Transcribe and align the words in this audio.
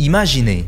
Imaginez 0.00 0.66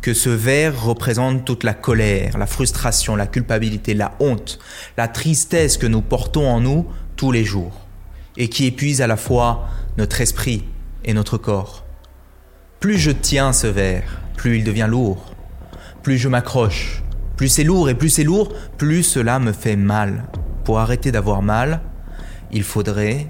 que 0.00 0.14
ce 0.14 0.30
verre 0.30 0.82
représente 0.82 1.44
toute 1.44 1.62
la 1.62 1.74
colère, 1.74 2.36
la 2.36 2.46
frustration, 2.48 3.14
la 3.14 3.28
culpabilité, 3.28 3.94
la 3.94 4.16
honte, 4.18 4.58
la 4.96 5.06
tristesse 5.06 5.78
que 5.78 5.86
nous 5.86 6.02
portons 6.02 6.48
en 6.48 6.60
nous 6.60 6.88
tous 7.14 7.30
les 7.30 7.44
jours 7.44 7.86
et 8.36 8.48
qui 8.48 8.66
épuise 8.66 9.00
à 9.00 9.06
la 9.06 9.16
fois 9.16 9.68
notre 9.96 10.20
esprit 10.20 10.64
et 11.04 11.14
notre 11.14 11.38
corps. 11.38 11.84
Plus 12.80 12.98
je 12.98 13.12
tiens 13.12 13.52
ce 13.52 13.68
verre, 13.68 14.20
plus 14.36 14.58
il 14.58 14.64
devient 14.64 14.88
lourd. 14.90 15.36
Plus 16.02 16.18
je 16.18 16.28
m'accroche, 16.28 17.04
plus 17.36 17.48
c'est 17.48 17.62
lourd 17.62 17.88
et 17.88 17.94
plus 17.94 18.10
c'est 18.10 18.24
lourd, 18.24 18.52
plus 18.76 19.04
cela 19.04 19.38
me 19.38 19.52
fait 19.52 19.76
mal. 19.76 20.24
Pour 20.64 20.80
arrêter 20.80 21.12
d'avoir 21.12 21.42
mal, 21.42 21.80
il 22.50 22.64
faudrait 22.64 23.28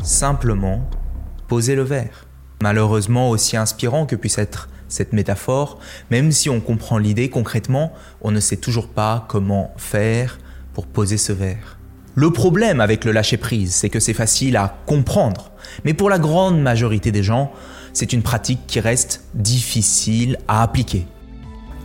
simplement 0.00 0.88
poser 1.48 1.74
le 1.74 1.82
verre. 1.82 2.29
Malheureusement, 2.62 3.30
aussi 3.30 3.56
inspirant 3.56 4.04
que 4.04 4.16
puisse 4.16 4.38
être 4.38 4.68
cette 4.88 5.12
métaphore, 5.12 5.78
même 6.10 6.30
si 6.30 6.50
on 6.50 6.60
comprend 6.60 6.98
l'idée 6.98 7.30
concrètement, 7.30 7.92
on 8.20 8.30
ne 8.30 8.40
sait 8.40 8.56
toujours 8.56 8.88
pas 8.88 9.24
comment 9.28 9.72
faire 9.76 10.38
pour 10.74 10.86
poser 10.86 11.16
ce 11.16 11.32
verre. 11.32 11.78
Le 12.14 12.30
problème 12.30 12.80
avec 12.80 13.04
le 13.04 13.12
lâcher-prise, 13.12 13.74
c'est 13.74 13.88
que 13.88 14.00
c'est 14.00 14.12
facile 14.12 14.56
à 14.56 14.76
comprendre, 14.84 15.52
mais 15.84 15.94
pour 15.94 16.10
la 16.10 16.18
grande 16.18 16.60
majorité 16.60 17.12
des 17.12 17.22
gens, 17.22 17.52
c'est 17.92 18.12
une 18.12 18.22
pratique 18.22 18.66
qui 18.66 18.80
reste 18.80 19.24
difficile 19.34 20.36
à 20.48 20.62
appliquer. 20.62 21.06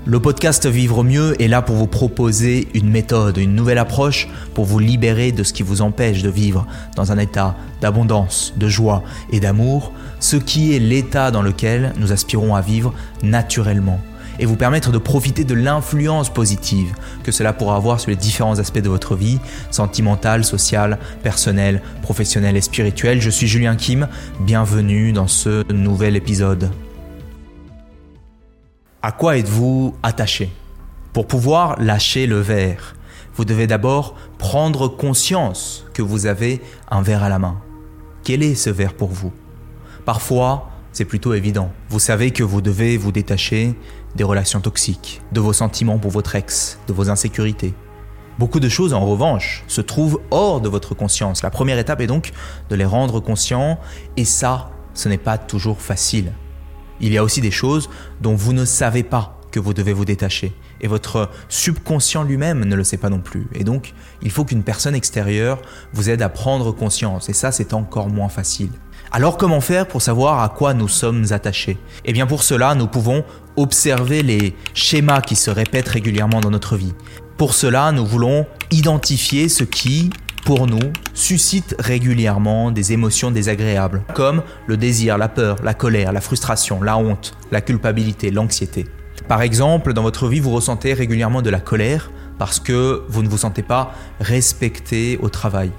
Le 0.07 0.19
podcast 0.19 0.67
Vivre 0.67 1.03
mieux 1.03 1.41
est 1.41 1.47
là 1.47 1.63
pour 1.63 1.77
vous 1.77 1.87
proposer 1.87 2.67
une 2.75 2.91
méthode, 2.91 3.37
une 3.37 3.55
nouvelle 3.55 3.79
approche 3.79 4.27
pour 4.53 4.65
vous 4.65 4.77
libérer 4.77 5.31
de 5.31 5.41
ce 5.41 5.51
qui 5.51 5.63
vous 5.63 5.81
empêche 5.81 6.21
de 6.21 6.29
vivre 6.29 6.67
dans 6.95 7.11
un 7.11 7.17
état 7.17 7.55
d'abondance, 7.81 8.53
de 8.55 8.69
joie 8.69 9.01
et 9.31 9.39
d'amour, 9.39 9.91
ce 10.19 10.35
qui 10.35 10.75
est 10.75 10.79
l'état 10.79 11.31
dans 11.31 11.41
lequel 11.41 11.91
nous 11.97 12.11
aspirons 12.11 12.53
à 12.53 12.61
vivre 12.61 12.93
naturellement 13.23 13.99
et 14.37 14.45
vous 14.45 14.57
permettre 14.57 14.91
de 14.91 14.99
profiter 14.99 15.43
de 15.43 15.55
l'influence 15.55 16.31
positive 16.31 16.93
que 17.23 17.31
cela 17.31 17.51
pourra 17.51 17.75
avoir 17.75 17.99
sur 17.99 18.12
les 18.12 18.15
différents 18.15 18.59
aspects 18.59 18.84
de 18.84 18.90
votre 18.90 19.15
vie, 19.15 19.40
sentimentale, 19.71 20.43
sociale, 20.43 20.99
personnelle, 21.23 21.81
professionnelle 22.03 22.57
et 22.57 22.62
spirituelle. 22.62 23.21
Je 23.21 23.31
suis 23.31 23.47
Julien 23.47 23.75
Kim, 23.75 24.07
bienvenue 24.41 25.13
dans 25.13 25.27
ce 25.27 25.63
nouvel 25.73 26.15
épisode. 26.15 26.69
À 29.05 29.11
quoi 29.11 29.37
êtes-vous 29.37 29.93
attaché 30.01 30.51
Pour 31.13 31.27
pouvoir 31.27 31.79
lâcher 31.79 32.25
le 32.25 32.39
verre, 32.39 32.95
vous 33.35 33.45
devez 33.45 33.67
d'abord 33.67 34.15
prendre 34.39 34.87
conscience 34.87 35.85
que 35.93 36.01
vous 36.01 36.25
avez 36.25 36.59
un 36.89 37.03
verre 37.03 37.21
à 37.21 37.29
la 37.29 37.37
main. 37.37 37.62
Quel 38.23 38.41
est 38.41 38.55
ce 38.55 38.71
verre 38.71 38.95
pour 38.95 39.09
vous? 39.09 39.31
Parfois, 40.05 40.71
c'est 40.91 41.05
plutôt 41.05 41.35
évident. 41.35 41.71
Vous 41.89 41.99
savez 41.99 42.31
que 42.31 42.41
vous 42.41 42.62
devez 42.62 42.97
vous 42.97 43.12
détacher 43.12 43.75
des 44.15 44.23
relations 44.23 44.59
toxiques, 44.59 45.21
de 45.31 45.40
vos 45.40 45.53
sentiments 45.53 45.99
pour 45.99 46.09
votre 46.09 46.34
ex, 46.34 46.79
de 46.87 46.93
vos 46.93 47.12
insécurités. 47.12 47.75
Beaucoup 48.40 48.59
de 48.59 48.69
choses, 48.69 48.95
en 48.95 49.05
revanche, 49.05 49.65
se 49.67 49.81
trouvent 49.81 50.19
hors 50.31 50.62
de 50.62 50.67
votre 50.67 50.95
conscience. 50.95 51.43
La 51.43 51.51
première 51.51 51.77
étape 51.77 52.01
est 52.01 52.07
donc 52.07 52.31
de 52.71 52.75
les 52.75 52.85
rendre 52.85 53.19
conscients, 53.19 53.77
et 54.17 54.25
ça, 54.25 54.71
ce 54.95 55.09
n'est 55.09 55.19
pas 55.19 55.37
toujours 55.37 55.79
facile. 55.79 56.31
Il 57.01 57.13
y 57.13 57.18
a 57.18 57.24
aussi 57.24 57.41
des 57.41 57.51
choses 57.51 57.90
dont 58.21 58.35
vous 58.35 58.54
ne 58.54 58.65
savez 58.65 59.04
pas 59.04 59.40
que 59.51 59.60
vous 59.60 59.74
devez 59.74 59.93
vous 59.93 60.05
détacher. 60.05 60.54
Et 60.82 60.88
votre 60.88 61.29
subconscient 61.48 62.24
lui-même 62.24 62.65
ne 62.65 62.76
le 62.76 62.84
sait 62.84 62.98
pas 62.98 63.10
non 63.10 63.20
plus. 63.20 63.48
Et 63.54 63.63
donc, 63.63 63.93
il 64.22 64.29
faut 64.29 64.44
qu'une 64.44 64.63
personne 64.63 64.96
extérieure 64.96 65.62
vous 65.94 66.09
aide 66.09 66.22
à 66.22 66.29
prendre 66.29 66.72
conscience. 66.74 67.29
Et 67.29 67.34
ça, 67.34 67.52
c'est 67.52 67.74
encore 67.74 68.09
moins 68.09 68.29
facile. 68.29 68.72
Alors 69.12 69.38
comment 69.38 69.62
faire 69.62 69.88
pour 69.88 70.02
savoir 70.02 70.41
à 70.41 70.50
quoi 70.50 70.74
nous 70.74 70.90
sommes 70.90 71.25
attachés? 71.31 71.78
Eh 72.03 72.12
bien 72.12 72.28
pour 72.28 72.44
cela, 72.44 72.75
nous 72.75 72.88
pouvons 72.88 73.24
observer 73.56 74.24
les 74.24 74.56
schémas 74.74 75.22
qui 75.22 75.38
se 75.38 75.50
répètent 75.50 75.88
régulièrement 75.88 76.41
dans 76.41 76.52
notre 76.52 76.75
vie. 76.75 76.94
Pour 77.38 77.53
cela, 77.53 77.91
nous 77.91 78.06
voulons 78.06 78.46
identifier 78.72 79.47
ce 79.47 79.63
qui, 79.63 80.09
pour 80.45 80.67
nous, 80.67 80.94
suscite 81.16 81.75
régulièrement 81.79 82.69
des 82.69 82.94
émotions 82.94 83.31
désagréables, 83.31 84.03
comme 84.13 84.44
le 84.67 84.78
désir, 84.78 85.17
la 85.17 85.28
peur, 85.28 85.57
la 85.63 85.73
colère, 85.73 86.13
la 86.13 86.22
frustration, 86.22 86.83
la 86.83 87.00
honte, 87.00 87.35
la 87.51 87.61
culpabilité, 87.61 88.29
l'anxiété. 88.29 88.85
Par 89.28 89.41
exemple, 89.41 89.94
dans 89.94 90.03
votre 90.03 90.28
vie, 90.28 90.39
vous 90.39 90.51
ressentez 90.51 90.94
régulièrement 90.94 91.41
de 91.41 91.50
la 91.50 91.59
colère 91.59 92.11
parce 92.38 92.59
que 92.59 93.01
vous 93.09 93.23
ne 93.23 93.28
vous 93.28 93.39
sentez 93.39 93.63
pas 93.63 93.95
respecté 94.19 95.17
au 95.19 95.29
travail. 95.29 95.72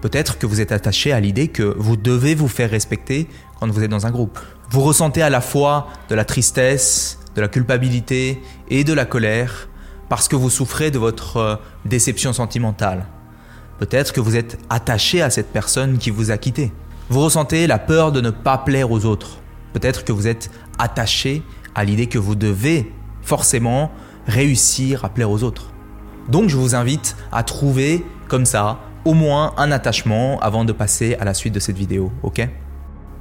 Peut-être 0.00 0.38
que 0.38 0.46
vous 0.46 0.62
êtes 0.62 0.72
attaché 0.72 1.12
à 1.12 1.20
l'idée 1.20 1.48
que 1.48 1.74
vous 1.76 1.98
devez 1.98 2.34
vous 2.34 2.48
faire 2.48 2.70
respecter 2.70 3.28
quand 3.58 3.70
vous 3.70 3.82
êtes 3.82 3.90
dans 3.90 4.06
un 4.06 4.10
groupe. 4.10 4.38
Vous 4.70 4.80
ressentez 4.80 5.20
à 5.20 5.28
la 5.28 5.42
fois 5.42 5.88
de 6.08 6.14
la 6.14 6.24
tristesse, 6.24 7.18
de 7.34 7.42
la 7.42 7.48
culpabilité 7.48 8.40
et 8.70 8.82
de 8.82 8.94
la 8.94 9.04
colère 9.04 9.68
parce 10.08 10.26
que 10.26 10.36
vous 10.36 10.48
souffrez 10.48 10.90
de 10.90 10.98
votre 10.98 11.36
euh, 11.36 11.56
déception 11.84 12.32
sentimentale. 12.32 13.06
Peut-être 13.80 14.12
que 14.12 14.20
vous 14.20 14.36
êtes 14.36 14.58
attaché 14.68 15.22
à 15.22 15.30
cette 15.30 15.54
personne 15.54 15.96
qui 15.96 16.10
vous 16.10 16.30
a 16.30 16.36
quitté. 16.36 16.70
Vous 17.08 17.20
ressentez 17.20 17.66
la 17.66 17.78
peur 17.78 18.12
de 18.12 18.20
ne 18.20 18.28
pas 18.28 18.58
plaire 18.58 18.90
aux 18.90 19.06
autres. 19.06 19.38
Peut-être 19.72 20.04
que 20.04 20.12
vous 20.12 20.26
êtes 20.26 20.50
attaché 20.78 21.42
à 21.74 21.84
l'idée 21.84 22.06
que 22.06 22.18
vous 22.18 22.34
devez 22.34 22.92
forcément 23.22 23.90
réussir 24.26 25.02
à 25.06 25.08
plaire 25.08 25.30
aux 25.30 25.42
autres. 25.42 25.72
Donc 26.28 26.50
je 26.50 26.58
vous 26.58 26.74
invite 26.74 27.16
à 27.32 27.42
trouver 27.42 28.04
comme 28.28 28.44
ça 28.44 28.80
au 29.06 29.14
moins 29.14 29.54
un 29.56 29.72
attachement 29.72 30.38
avant 30.40 30.66
de 30.66 30.72
passer 30.72 31.14
à 31.14 31.24
la 31.24 31.32
suite 31.32 31.54
de 31.54 31.60
cette 31.60 31.78
vidéo, 31.78 32.12
ok? 32.22 32.46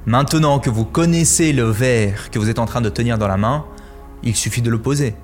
Maintenant 0.06 0.60
que 0.60 0.70
vous 0.70 0.84
connaissez 0.84 1.54
le 1.54 1.70
verre 1.70 2.32
que 2.32 2.38
vous 2.38 2.50
êtes 2.50 2.60
en 2.60 2.66
train 2.66 2.82
de 2.82 2.90
tenir 2.90 3.18
dans 3.18 3.30
la 3.30 3.38
main, 3.38 3.66
il 4.24 4.36
suffit 4.36 4.62
de 4.62 4.70
le 4.70 4.82
poser. 4.82 5.16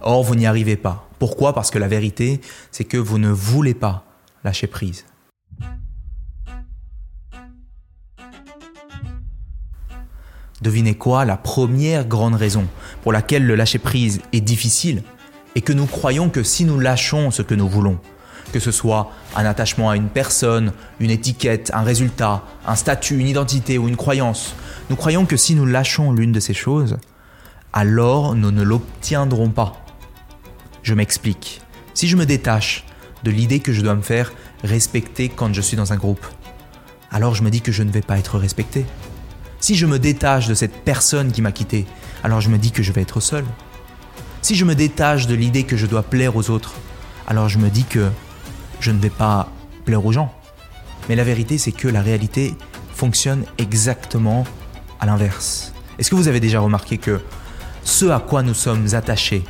Or, 0.00 0.22
vous 0.22 0.36
n'y 0.36 0.46
arrivez 0.46 0.76
pas. 0.76 1.08
Pourquoi? 1.18 1.54
Parce 1.54 1.72
que 1.72 1.78
la 1.80 1.88
vérité, 1.88 2.40
c'est 2.70 2.84
que 2.84 2.96
vous 2.98 3.18
ne 3.18 3.30
voulez 3.30 3.74
pas 3.74 4.05
lâcher 4.46 4.68
prise. 4.68 5.04
Devinez 10.62 10.94
quoi 10.94 11.24
La 11.24 11.36
première 11.36 12.06
grande 12.06 12.36
raison 12.36 12.66
pour 13.02 13.12
laquelle 13.12 13.44
le 13.44 13.56
lâcher 13.56 13.78
prise 13.78 14.20
est 14.32 14.40
difficile 14.40 15.02
est 15.54 15.60
que 15.60 15.72
nous 15.72 15.86
croyons 15.86 16.30
que 16.30 16.42
si 16.42 16.64
nous 16.64 16.78
lâchons 16.78 17.30
ce 17.30 17.42
que 17.42 17.54
nous 17.54 17.68
voulons, 17.68 17.98
que 18.52 18.60
ce 18.60 18.70
soit 18.70 19.10
un 19.34 19.44
attachement 19.44 19.90
à 19.90 19.96
une 19.96 20.08
personne, 20.08 20.72
une 21.00 21.10
étiquette, 21.10 21.70
un 21.74 21.82
résultat, 21.82 22.44
un 22.66 22.76
statut, 22.76 23.18
une 23.18 23.28
identité 23.28 23.78
ou 23.78 23.88
une 23.88 23.96
croyance, 23.96 24.54
nous 24.90 24.96
croyons 24.96 25.26
que 25.26 25.36
si 25.36 25.54
nous 25.54 25.66
lâchons 25.66 26.12
l'une 26.12 26.32
de 26.32 26.40
ces 26.40 26.54
choses, 26.54 26.98
alors 27.72 28.34
nous 28.34 28.52
ne 28.52 28.62
l'obtiendrons 28.62 29.50
pas. 29.50 29.84
Je 30.82 30.94
m'explique. 30.94 31.60
Si 31.94 32.06
je 32.06 32.16
me 32.16 32.26
détache 32.26 32.84
de 33.26 33.30
l'idée 33.32 33.58
que 33.58 33.72
je 33.72 33.82
dois 33.82 33.96
me 33.96 34.02
faire 34.02 34.32
respecter 34.62 35.28
quand 35.28 35.52
je 35.52 35.60
suis 35.60 35.76
dans 35.76 35.92
un 35.92 35.96
groupe, 35.96 36.24
alors 37.10 37.34
je 37.34 37.42
me 37.42 37.50
dis 37.50 37.60
que 37.60 37.72
je 37.72 37.82
ne 37.82 37.90
vais 37.90 38.00
pas 38.00 38.18
être 38.18 38.38
respecté. 38.38 38.86
Si 39.58 39.74
je 39.74 39.84
me 39.84 39.98
détache 39.98 40.46
de 40.46 40.54
cette 40.54 40.84
personne 40.84 41.32
qui 41.32 41.42
m'a 41.42 41.50
quitté, 41.50 41.86
alors 42.22 42.40
je 42.40 42.48
me 42.50 42.56
dis 42.56 42.70
que 42.70 42.84
je 42.84 42.92
vais 42.92 43.02
être 43.02 43.18
seul. 43.18 43.44
Si 44.42 44.54
je 44.54 44.64
me 44.64 44.76
détache 44.76 45.26
de 45.26 45.34
l'idée 45.34 45.64
que 45.64 45.76
je 45.76 45.86
dois 45.86 46.04
plaire 46.04 46.36
aux 46.36 46.50
autres, 46.50 46.74
alors 47.26 47.48
je 47.48 47.58
me 47.58 47.68
dis 47.68 47.82
que 47.82 48.08
je 48.78 48.92
ne 48.92 49.00
vais 49.00 49.10
pas 49.10 49.50
plaire 49.84 50.06
aux 50.06 50.12
gens. 50.12 50.32
Mais 51.08 51.16
la 51.16 51.24
vérité, 51.24 51.58
c'est 51.58 51.72
que 51.72 51.88
la 51.88 52.02
réalité 52.02 52.54
fonctionne 52.94 53.44
exactement 53.58 54.44
à 55.00 55.06
l'inverse. 55.06 55.72
Est-ce 55.98 56.10
que 56.10 56.14
vous 56.14 56.28
avez 56.28 56.38
déjà 56.38 56.60
remarqué 56.60 56.96
que 56.96 57.20
ce 57.82 58.06
à 58.06 58.20
quoi 58.20 58.44
nous 58.44 58.54
sommes 58.54 58.94
attachés, 58.94 59.42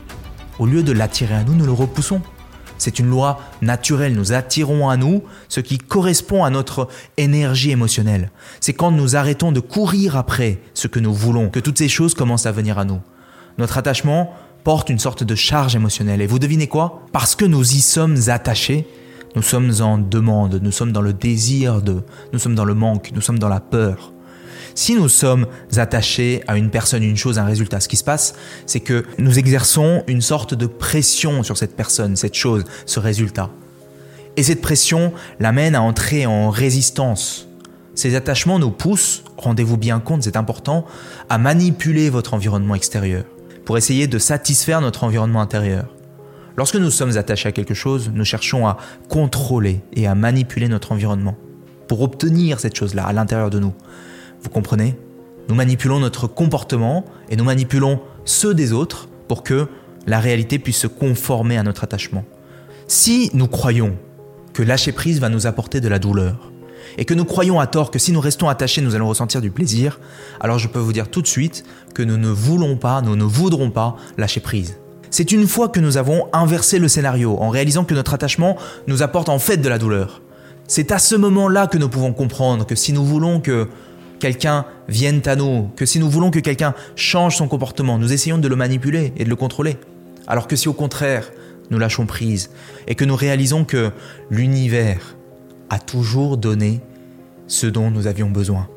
au 0.58 0.64
lieu 0.64 0.82
de 0.82 0.92
l'attirer 0.92 1.34
à 1.34 1.44
nous, 1.44 1.54
nous 1.54 1.66
le 1.66 1.72
repoussons? 1.72 2.22
C'est 2.78 2.98
une 2.98 3.06
loi 3.06 3.40
naturelle, 3.62 4.14
nous 4.14 4.32
attirons 4.32 4.88
à 4.88 4.96
nous 4.96 5.22
ce 5.48 5.60
qui 5.60 5.78
correspond 5.78 6.44
à 6.44 6.50
notre 6.50 6.88
énergie 7.16 7.70
émotionnelle. 7.70 8.30
C'est 8.60 8.72
quand 8.72 8.90
nous 8.90 9.16
arrêtons 9.16 9.52
de 9.52 9.60
courir 9.60 10.16
après 10.16 10.58
ce 10.74 10.88
que 10.88 11.00
nous 11.00 11.14
voulons 11.14 11.48
que 11.48 11.60
toutes 11.60 11.78
ces 11.78 11.88
choses 11.88 12.14
commencent 12.14 12.46
à 12.46 12.52
venir 12.52 12.78
à 12.78 12.84
nous. 12.84 13.00
Notre 13.58 13.78
attachement 13.78 14.34
porte 14.64 14.90
une 14.90 14.98
sorte 14.98 15.22
de 15.22 15.34
charge 15.36 15.76
émotionnelle. 15.76 16.20
Et 16.20 16.26
vous 16.26 16.40
devinez 16.40 16.66
quoi? 16.66 17.02
Parce 17.12 17.36
que 17.36 17.44
nous 17.44 17.62
y 17.62 17.80
sommes 17.80 18.16
attachés, 18.26 18.86
nous 19.36 19.42
sommes 19.42 19.72
en 19.80 19.96
demande, 19.96 20.58
nous 20.60 20.72
sommes 20.72 20.92
dans 20.92 21.02
le 21.02 21.12
désir 21.12 21.82
de, 21.82 22.02
nous 22.32 22.38
sommes 22.38 22.56
dans 22.56 22.64
le 22.64 22.74
manque, 22.74 23.12
nous 23.14 23.20
sommes 23.20 23.38
dans 23.38 23.48
la 23.48 23.60
peur. 23.60 24.12
Si 24.76 24.94
nous 24.94 25.08
sommes 25.08 25.46
attachés 25.78 26.42
à 26.46 26.58
une 26.58 26.68
personne, 26.68 27.02
une 27.02 27.16
chose, 27.16 27.38
un 27.38 27.46
résultat, 27.46 27.80
ce 27.80 27.88
qui 27.88 27.96
se 27.96 28.04
passe, 28.04 28.34
c'est 28.66 28.80
que 28.80 29.04
nous 29.16 29.38
exerçons 29.38 30.04
une 30.06 30.20
sorte 30.20 30.52
de 30.52 30.66
pression 30.66 31.42
sur 31.42 31.56
cette 31.56 31.74
personne, 31.74 32.14
cette 32.14 32.34
chose, 32.34 32.62
ce 32.84 33.00
résultat. 33.00 33.48
Et 34.36 34.42
cette 34.42 34.60
pression 34.60 35.14
l'amène 35.40 35.74
à 35.74 35.80
entrer 35.80 36.26
en 36.26 36.50
résistance. 36.50 37.48
Ces 37.94 38.16
attachements 38.16 38.58
nous 38.58 38.70
poussent, 38.70 39.24
rendez-vous 39.38 39.78
bien 39.78 39.98
compte, 39.98 40.24
c'est 40.24 40.36
important, 40.36 40.84
à 41.30 41.38
manipuler 41.38 42.10
votre 42.10 42.34
environnement 42.34 42.74
extérieur 42.74 43.24
pour 43.64 43.78
essayer 43.78 44.06
de 44.06 44.18
satisfaire 44.18 44.82
notre 44.82 45.04
environnement 45.04 45.40
intérieur. 45.40 45.86
Lorsque 46.58 46.76
nous 46.76 46.90
sommes 46.90 47.16
attachés 47.16 47.48
à 47.48 47.52
quelque 47.52 47.72
chose, 47.72 48.10
nous 48.12 48.26
cherchons 48.26 48.66
à 48.66 48.76
contrôler 49.08 49.80
et 49.94 50.06
à 50.06 50.14
manipuler 50.14 50.68
notre 50.68 50.92
environnement 50.92 51.36
pour 51.88 52.02
obtenir 52.02 52.60
cette 52.60 52.76
chose-là 52.76 53.06
à 53.06 53.14
l'intérieur 53.14 53.48
de 53.48 53.58
nous. 53.58 53.72
Vous 54.46 54.52
comprenez? 54.52 54.94
Nous 55.48 55.56
manipulons 55.56 55.98
notre 55.98 56.28
comportement 56.28 57.04
et 57.28 57.34
nous 57.34 57.42
manipulons 57.42 57.98
ceux 58.24 58.54
des 58.54 58.72
autres 58.72 59.08
pour 59.26 59.42
que 59.42 59.66
la 60.06 60.20
réalité 60.20 60.60
puisse 60.60 60.76
se 60.76 60.86
conformer 60.86 61.58
à 61.58 61.64
notre 61.64 61.82
attachement. 61.82 62.24
Si 62.86 63.28
nous 63.34 63.48
croyons 63.48 63.96
que 64.52 64.62
lâcher 64.62 64.92
prise 64.92 65.18
va 65.18 65.30
nous 65.30 65.48
apporter 65.48 65.80
de 65.80 65.88
la 65.88 65.98
douleur, 65.98 66.52
et 66.96 67.04
que 67.04 67.12
nous 67.12 67.24
croyons 67.24 67.58
à 67.58 67.66
tort 67.66 67.90
que 67.90 67.98
si 67.98 68.12
nous 68.12 68.20
restons 68.20 68.48
attachés, 68.48 68.82
nous 68.82 68.94
allons 68.94 69.08
ressentir 69.08 69.40
du 69.40 69.50
plaisir, 69.50 69.98
alors 70.38 70.60
je 70.60 70.68
peux 70.68 70.78
vous 70.78 70.92
dire 70.92 71.10
tout 71.10 71.22
de 71.22 71.26
suite 71.26 71.64
que 71.92 72.04
nous 72.04 72.16
ne 72.16 72.28
voulons 72.28 72.76
pas, 72.76 73.02
nous 73.02 73.16
ne 73.16 73.24
voudrons 73.24 73.72
pas 73.72 73.96
lâcher 74.16 74.38
prise. 74.38 74.78
C'est 75.10 75.32
une 75.32 75.48
fois 75.48 75.70
que 75.70 75.80
nous 75.80 75.96
avons 75.96 76.28
inversé 76.32 76.78
le 76.78 76.86
scénario 76.86 77.36
en 77.40 77.48
réalisant 77.48 77.82
que 77.82 77.94
notre 77.94 78.14
attachement 78.14 78.56
nous 78.86 79.02
apporte 79.02 79.28
en 79.28 79.40
fait 79.40 79.56
de 79.56 79.68
la 79.68 79.78
douleur. 79.78 80.22
C'est 80.68 80.92
à 80.92 81.00
ce 81.00 81.16
moment-là 81.16 81.66
que 81.66 81.78
nous 81.78 81.88
pouvons 81.88 82.12
comprendre 82.12 82.64
que 82.64 82.76
si 82.76 82.92
nous 82.92 83.04
voulons 83.04 83.40
que 83.40 83.68
quelqu'un 84.18 84.64
vienne 84.88 85.22
à 85.26 85.36
nous, 85.36 85.70
que 85.76 85.86
si 85.86 85.98
nous 85.98 86.10
voulons 86.10 86.30
que 86.30 86.38
quelqu'un 86.38 86.74
change 86.94 87.36
son 87.36 87.48
comportement, 87.48 87.98
nous 87.98 88.12
essayons 88.12 88.38
de 88.38 88.48
le 88.48 88.56
manipuler 88.56 89.12
et 89.16 89.24
de 89.24 89.30
le 89.30 89.36
contrôler. 89.36 89.76
Alors 90.26 90.48
que 90.48 90.56
si 90.56 90.68
au 90.68 90.72
contraire, 90.72 91.30
nous 91.70 91.78
lâchons 91.78 92.06
prise 92.06 92.50
et 92.86 92.94
que 92.94 93.04
nous 93.04 93.16
réalisons 93.16 93.64
que 93.64 93.90
l'univers 94.30 95.16
a 95.68 95.78
toujours 95.78 96.36
donné 96.36 96.80
ce 97.48 97.66
dont 97.66 97.90
nous 97.90 98.06
avions 98.06 98.30
besoin, 98.30 98.68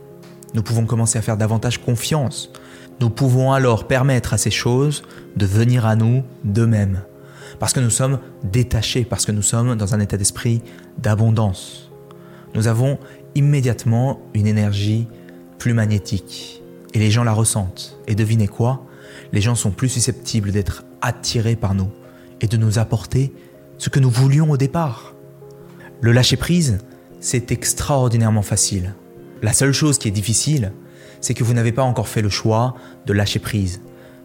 nous 0.53 0.63
pouvons 0.63 0.85
commencer 0.85 1.19
à 1.19 1.21
faire 1.21 1.37
davantage 1.37 1.79
confiance. 1.79 2.51
Nous 2.99 3.09
pouvons 3.09 3.53
alors 3.53 3.87
permettre 3.87 4.33
à 4.33 4.37
ces 4.37 4.51
choses 4.51 5.03
de 5.35 5.45
venir 5.45 5.85
à 5.85 5.95
nous 5.95 6.23
d'eux-mêmes. 6.43 7.01
Parce 7.59 7.73
que 7.73 7.79
nous 7.79 7.89
sommes 7.89 8.19
détachés, 8.43 9.05
parce 9.05 9.25
que 9.25 9.31
nous 9.31 9.41
sommes 9.41 9.75
dans 9.75 9.93
un 9.93 9.99
état 9.99 10.17
d'esprit 10.17 10.61
d'abondance. 10.97 11.91
Nous 12.55 12.67
avons 12.67 12.97
immédiatement 13.35 14.19
une 14.33 14.47
énergie 14.47 15.07
plus 15.59 15.73
magnétique. 15.73 16.63
Et 16.93 16.99
les 16.99 17.11
gens 17.11 17.23
la 17.23 17.33
ressentent. 17.33 17.99
Et 18.07 18.15
devinez 18.15 18.47
quoi? 18.47 18.85
Les 19.31 19.41
gens 19.41 19.55
sont 19.55 19.71
plus 19.71 19.89
susceptibles 19.89 20.51
d'être 20.51 20.85
attirés 21.01 21.55
par 21.55 21.75
nous 21.75 21.89
et 22.41 22.47
de 22.47 22.57
nous 22.57 22.79
apporter 22.79 23.31
ce 23.77 23.89
que 23.89 23.99
nous 23.99 24.09
voulions 24.09 24.49
au 24.49 24.57
départ. 24.57 25.13
Le 26.01 26.11
lâcher-prise, 26.11 26.79
c'est 27.19 27.51
extraordinairement 27.51 28.41
facile. 28.41 28.95
La 29.41 29.53
seule 29.53 29.73
chose 29.73 29.99
qui 29.99 30.07
est 30.07 30.11
difficile, 30.11 30.73
c'est 31.21 31.33
que 31.33 31.43
vous 31.43 31.53
n'avez 31.53 31.71
pas 31.71 31.83
encore 31.83 32.07
fait 32.07 32.21
le 32.21 32.29
choix 32.29 32.75
de 33.05 33.13
lâcher 33.13 33.39
prise. 33.39 33.81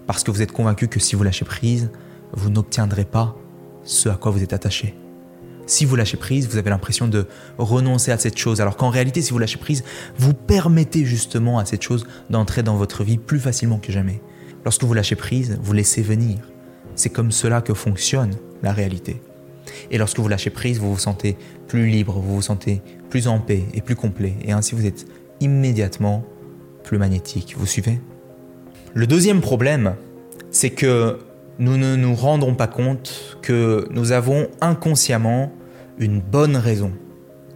Parce 0.06 0.22
que 0.22 0.30
vous 0.30 0.42
êtes 0.42 0.52
convaincu 0.52 0.88
que 0.88 1.00
si 1.00 1.16
vous 1.16 1.24
lâchez 1.24 1.44
prise, 1.44 1.90
vous 2.32 2.50
n'obtiendrez 2.50 3.04
pas 3.04 3.36
ce 3.82 4.08
à 4.08 4.14
quoi 4.14 4.30
vous 4.30 4.42
êtes 4.42 4.52
attaché. 4.52 4.94
Si 5.66 5.84
vous 5.84 5.96
lâchez 5.96 6.16
prise, 6.16 6.48
vous 6.48 6.56
avez 6.58 6.70
l'impression 6.70 7.08
de 7.08 7.26
renoncer 7.58 8.12
à 8.12 8.18
cette 8.18 8.38
chose, 8.38 8.60
alors 8.60 8.76
qu'en 8.76 8.90
réalité, 8.90 9.22
si 9.22 9.32
vous 9.32 9.38
lâchez 9.38 9.58
prise, 9.58 9.84
vous 10.18 10.34
permettez 10.34 11.04
justement 11.04 11.58
à 11.58 11.64
cette 11.64 11.82
chose 11.82 12.06
d'entrer 12.30 12.62
dans 12.62 12.76
votre 12.76 13.04
vie 13.04 13.18
plus 13.18 13.40
facilement 13.40 13.78
que 13.78 13.92
jamais. 13.92 14.20
Lorsque 14.64 14.84
vous 14.84 14.94
lâchez 14.94 15.16
prise, 15.16 15.58
vous 15.62 15.72
laissez 15.72 16.02
venir. 16.02 16.38
C'est 16.94 17.10
comme 17.10 17.32
cela 17.32 17.60
que 17.60 17.74
fonctionne 17.74 18.32
la 18.62 18.72
réalité. 18.72 19.20
Et 19.90 19.98
lorsque 19.98 20.18
vous 20.18 20.28
lâchez 20.28 20.50
prise, 20.50 20.78
vous 20.78 20.92
vous 20.92 21.00
sentez 21.00 21.36
plus 21.68 21.86
libre, 21.88 22.12
vous 22.14 22.36
vous 22.36 22.42
sentez 22.42 22.82
plus 23.10 23.28
en 23.28 23.40
paix 23.40 23.64
et 23.72 23.80
plus 23.80 23.96
complet. 23.96 24.34
Et 24.42 24.52
ainsi, 24.52 24.74
vous 24.74 24.86
êtes 24.86 25.06
immédiatement 25.40 26.24
plus 26.82 26.98
magnétique. 26.98 27.54
Vous 27.58 27.66
suivez? 27.66 28.00
Le 28.92 29.06
deuxième 29.06 29.40
problème, 29.40 29.94
c'est 30.50 30.70
que 30.70 31.18
nous 31.58 31.76
ne 31.76 31.96
nous 31.96 32.14
rendons 32.14 32.54
pas 32.54 32.66
compte 32.66 33.38
que 33.42 33.86
nous 33.90 34.12
avons 34.12 34.48
inconsciemment 34.60 35.52
une 35.98 36.20
bonne 36.20 36.56
raison 36.56 36.92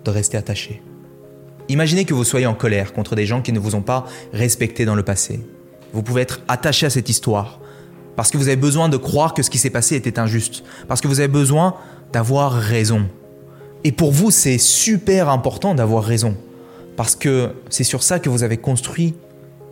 de 0.04 0.10
rester 0.10 0.36
attachés. 0.36 0.82
Imaginez 1.68 2.04
que 2.04 2.14
vous 2.14 2.24
soyez 2.24 2.46
en 2.46 2.54
colère 2.54 2.92
contre 2.92 3.14
des 3.14 3.26
gens 3.26 3.42
qui 3.42 3.52
ne 3.52 3.58
vous 3.58 3.74
ont 3.74 3.82
pas 3.82 4.06
respecté 4.32 4.84
dans 4.84 4.94
le 4.94 5.02
passé. 5.02 5.40
Vous 5.92 6.02
pouvez 6.02 6.22
être 6.22 6.40
attaché 6.48 6.86
à 6.86 6.90
cette 6.90 7.08
histoire 7.08 7.60
parce 8.18 8.32
que 8.32 8.36
vous 8.36 8.48
avez 8.48 8.56
besoin 8.56 8.88
de 8.88 8.96
croire 8.96 9.32
que 9.32 9.44
ce 9.44 9.50
qui 9.50 9.58
s'est 9.58 9.70
passé 9.70 9.94
était 9.94 10.18
injuste, 10.18 10.64
parce 10.88 11.00
que 11.00 11.06
vous 11.06 11.20
avez 11.20 11.28
besoin 11.28 11.76
d'avoir 12.12 12.52
raison. 12.52 13.06
Et 13.84 13.92
pour 13.92 14.10
vous, 14.10 14.32
c'est 14.32 14.58
super 14.58 15.28
important 15.28 15.72
d'avoir 15.76 16.02
raison, 16.02 16.34
parce 16.96 17.14
que 17.14 17.50
c'est 17.70 17.84
sur 17.84 18.02
ça 18.02 18.18
que 18.18 18.28
vous 18.28 18.42
avez 18.42 18.56
construit 18.56 19.14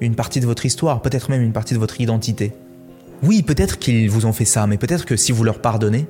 une 0.00 0.14
partie 0.14 0.38
de 0.38 0.46
votre 0.46 0.64
histoire, 0.64 1.02
peut-être 1.02 1.28
même 1.28 1.42
une 1.42 1.52
partie 1.52 1.74
de 1.74 1.80
votre 1.80 2.00
identité. 2.00 2.52
Oui, 3.22 3.42
peut-être 3.42 3.78
qu'ils 3.78 4.10
vous 4.10 4.26
ont 4.26 4.32
fait 4.32 4.44
ça, 4.44 4.66
mais 4.66 4.76
peut-être 4.76 5.04
que 5.04 5.16
si 5.16 5.32
vous 5.32 5.44
leur 5.44 5.60
pardonnez, 5.60 6.06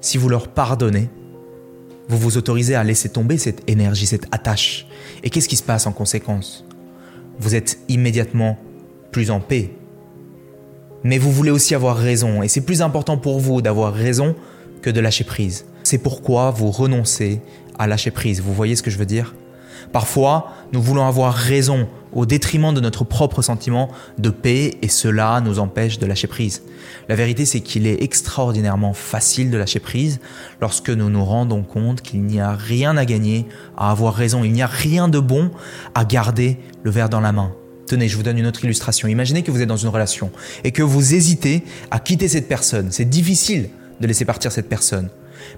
si 0.00 0.18
vous 0.18 0.28
leur 0.28 0.48
pardonnez, 0.48 1.08
vous 2.08 2.18
vous 2.18 2.36
autorisez 2.36 2.74
à 2.74 2.84
laisser 2.84 3.08
tomber 3.08 3.38
cette 3.38 3.68
énergie, 3.68 4.06
cette 4.06 4.26
attache. 4.32 4.86
Et 5.22 5.30
qu'est-ce 5.30 5.48
qui 5.48 5.56
se 5.56 5.62
passe 5.62 5.86
en 5.86 5.92
conséquence? 5.92 6.64
Vous 7.38 7.54
êtes 7.54 7.78
immédiatement 7.88 8.58
plus 9.12 9.30
en 9.30 9.40
paix. 9.40 9.70
Mais 11.04 11.18
vous 11.18 11.30
voulez 11.30 11.50
aussi 11.50 11.74
avoir 11.74 11.96
raison, 11.96 12.42
et 12.42 12.48
c'est 12.48 12.62
plus 12.62 12.82
important 12.82 13.18
pour 13.18 13.38
vous 13.38 13.62
d'avoir 13.62 13.92
raison 13.94 14.34
que 14.82 14.90
de 14.90 15.00
lâcher 15.00 15.24
prise. 15.24 15.66
C'est 15.84 15.98
pourquoi 15.98 16.50
vous 16.50 16.70
renoncez 16.70 17.40
à 17.78 17.86
lâcher 17.86 18.10
prise. 18.10 18.40
Vous 18.40 18.52
voyez 18.52 18.74
ce 18.74 18.82
que 18.82 18.90
je 18.90 18.98
veux 18.98 19.06
dire? 19.06 19.34
Parfois, 19.92 20.52
nous 20.72 20.82
voulons 20.82 21.06
avoir 21.06 21.34
raison 21.34 21.88
au 22.18 22.26
détriment 22.26 22.74
de 22.74 22.80
notre 22.80 23.04
propre 23.04 23.42
sentiment 23.42 23.90
de 24.18 24.30
paix 24.30 24.76
et 24.82 24.88
cela 24.88 25.40
nous 25.40 25.60
empêche 25.60 26.00
de 26.00 26.06
lâcher 26.06 26.26
prise. 26.26 26.62
La 27.08 27.14
vérité, 27.14 27.44
c'est 27.44 27.60
qu'il 27.60 27.86
est 27.86 28.02
extraordinairement 28.02 28.92
facile 28.92 29.52
de 29.52 29.56
lâcher 29.56 29.78
prise 29.78 30.18
lorsque 30.60 30.90
nous 30.90 31.10
nous 31.10 31.24
rendons 31.24 31.62
compte 31.62 32.02
qu'il 32.02 32.22
n'y 32.24 32.40
a 32.40 32.56
rien 32.56 32.96
à 32.96 33.04
gagner 33.04 33.46
à 33.76 33.92
avoir 33.92 34.14
raison. 34.14 34.42
Il 34.42 34.52
n'y 34.52 34.62
a 34.62 34.66
rien 34.66 35.06
de 35.06 35.20
bon 35.20 35.52
à 35.94 36.04
garder 36.04 36.58
le 36.82 36.90
verre 36.90 37.08
dans 37.08 37.20
la 37.20 37.30
main. 37.30 37.52
Tenez, 37.86 38.08
je 38.08 38.16
vous 38.16 38.24
donne 38.24 38.38
une 38.38 38.46
autre 38.46 38.64
illustration. 38.64 39.06
Imaginez 39.06 39.44
que 39.44 39.52
vous 39.52 39.62
êtes 39.62 39.68
dans 39.68 39.76
une 39.76 39.88
relation 39.88 40.32
et 40.64 40.72
que 40.72 40.82
vous 40.82 41.14
hésitez 41.14 41.62
à 41.92 42.00
quitter 42.00 42.26
cette 42.26 42.48
personne. 42.48 42.88
C'est 42.90 43.08
difficile 43.08 43.70
de 44.00 44.06
laisser 44.08 44.24
partir 44.24 44.50
cette 44.50 44.68
personne. 44.68 45.08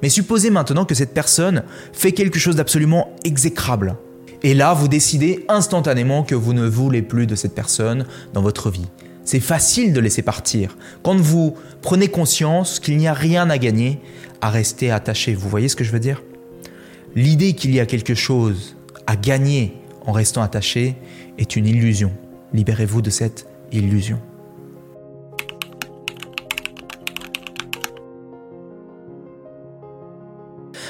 Mais 0.02 0.10
supposez 0.10 0.50
maintenant 0.50 0.84
que 0.84 0.94
cette 0.94 1.14
personne 1.14 1.62
fait 1.94 2.12
quelque 2.12 2.38
chose 2.38 2.56
d'absolument 2.56 3.08
exécrable. 3.24 3.96
Et 4.42 4.54
là, 4.54 4.72
vous 4.72 4.88
décidez 4.88 5.44
instantanément 5.48 6.22
que 6.22 6.34
vous 6.34 6.54
ne 6.54 6.66
voulez 6.66 7.02
plus 7.02 7.26
de 7.26 7.34
cette 7.34 7.54
personne 7.54 8.06
dans 8.32 8.40
votre 8.40 8.70
vie. 8.70 8.86
C'est 9.24 9.40
facile 9.40 9.92
de 9.92 10.00
laisser 10.00 10.22
partir. 10.22 10.76
Quand 11.02 11.16
vous 11.16 11.54
prenez 11.82 12.08
conscience 12.08 12.80
qu'il 12.80 12.96
n'y 12.96 13.06
a 13.06 13.12
rien 13.12 13.50
à 13.50 13.58
gagner 13.58 14.00
à 14.40 14.48
rester 14.48 14.90
attaché, 14.90 15.34
vous 15.34 15.48
voyez 15.48 15.68
ce 15.68 15.76
que 15.76 15.84
je 15.84 15.92
veux 15.92 16.00
dire? 16.00 16.22
L'idée 17.14 17.52
qu'il 17.52 17.74
y 17.74 17.80
a 17.80 17.86
quelque 17.86 18.14
chose 18.14 18.76
à 19.06 19.16
gagner 19.16 19.74
en 20.06 20.12
restant 20.12 20.42
attaché 20.42 20.96
est 21.38 21.56
une 21.56 21.66
illusion. 21.66 22.12
Libérez-vous 22.54 23.02
de 23.02 23.10
cette 23.10 23.46
illusion. 23.72 24.20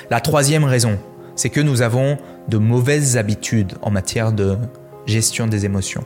La 0.08 0.20
troisième 0.20 0.64
raison, 0.64 0.98
c'est 1.36 1.50
que 1.50 1.60
nous 1.60 1.82
avons 1.82 2.18
de 2.50 2.58
mauvaises 2.58 3.16
habitudes 3.16 3.74
en 3.80 3.90
matière 3.90 4.32
de 4.32 4.58
gestion 5.06 5.46
des 5.46 5.64
émotions. 5.64 6.04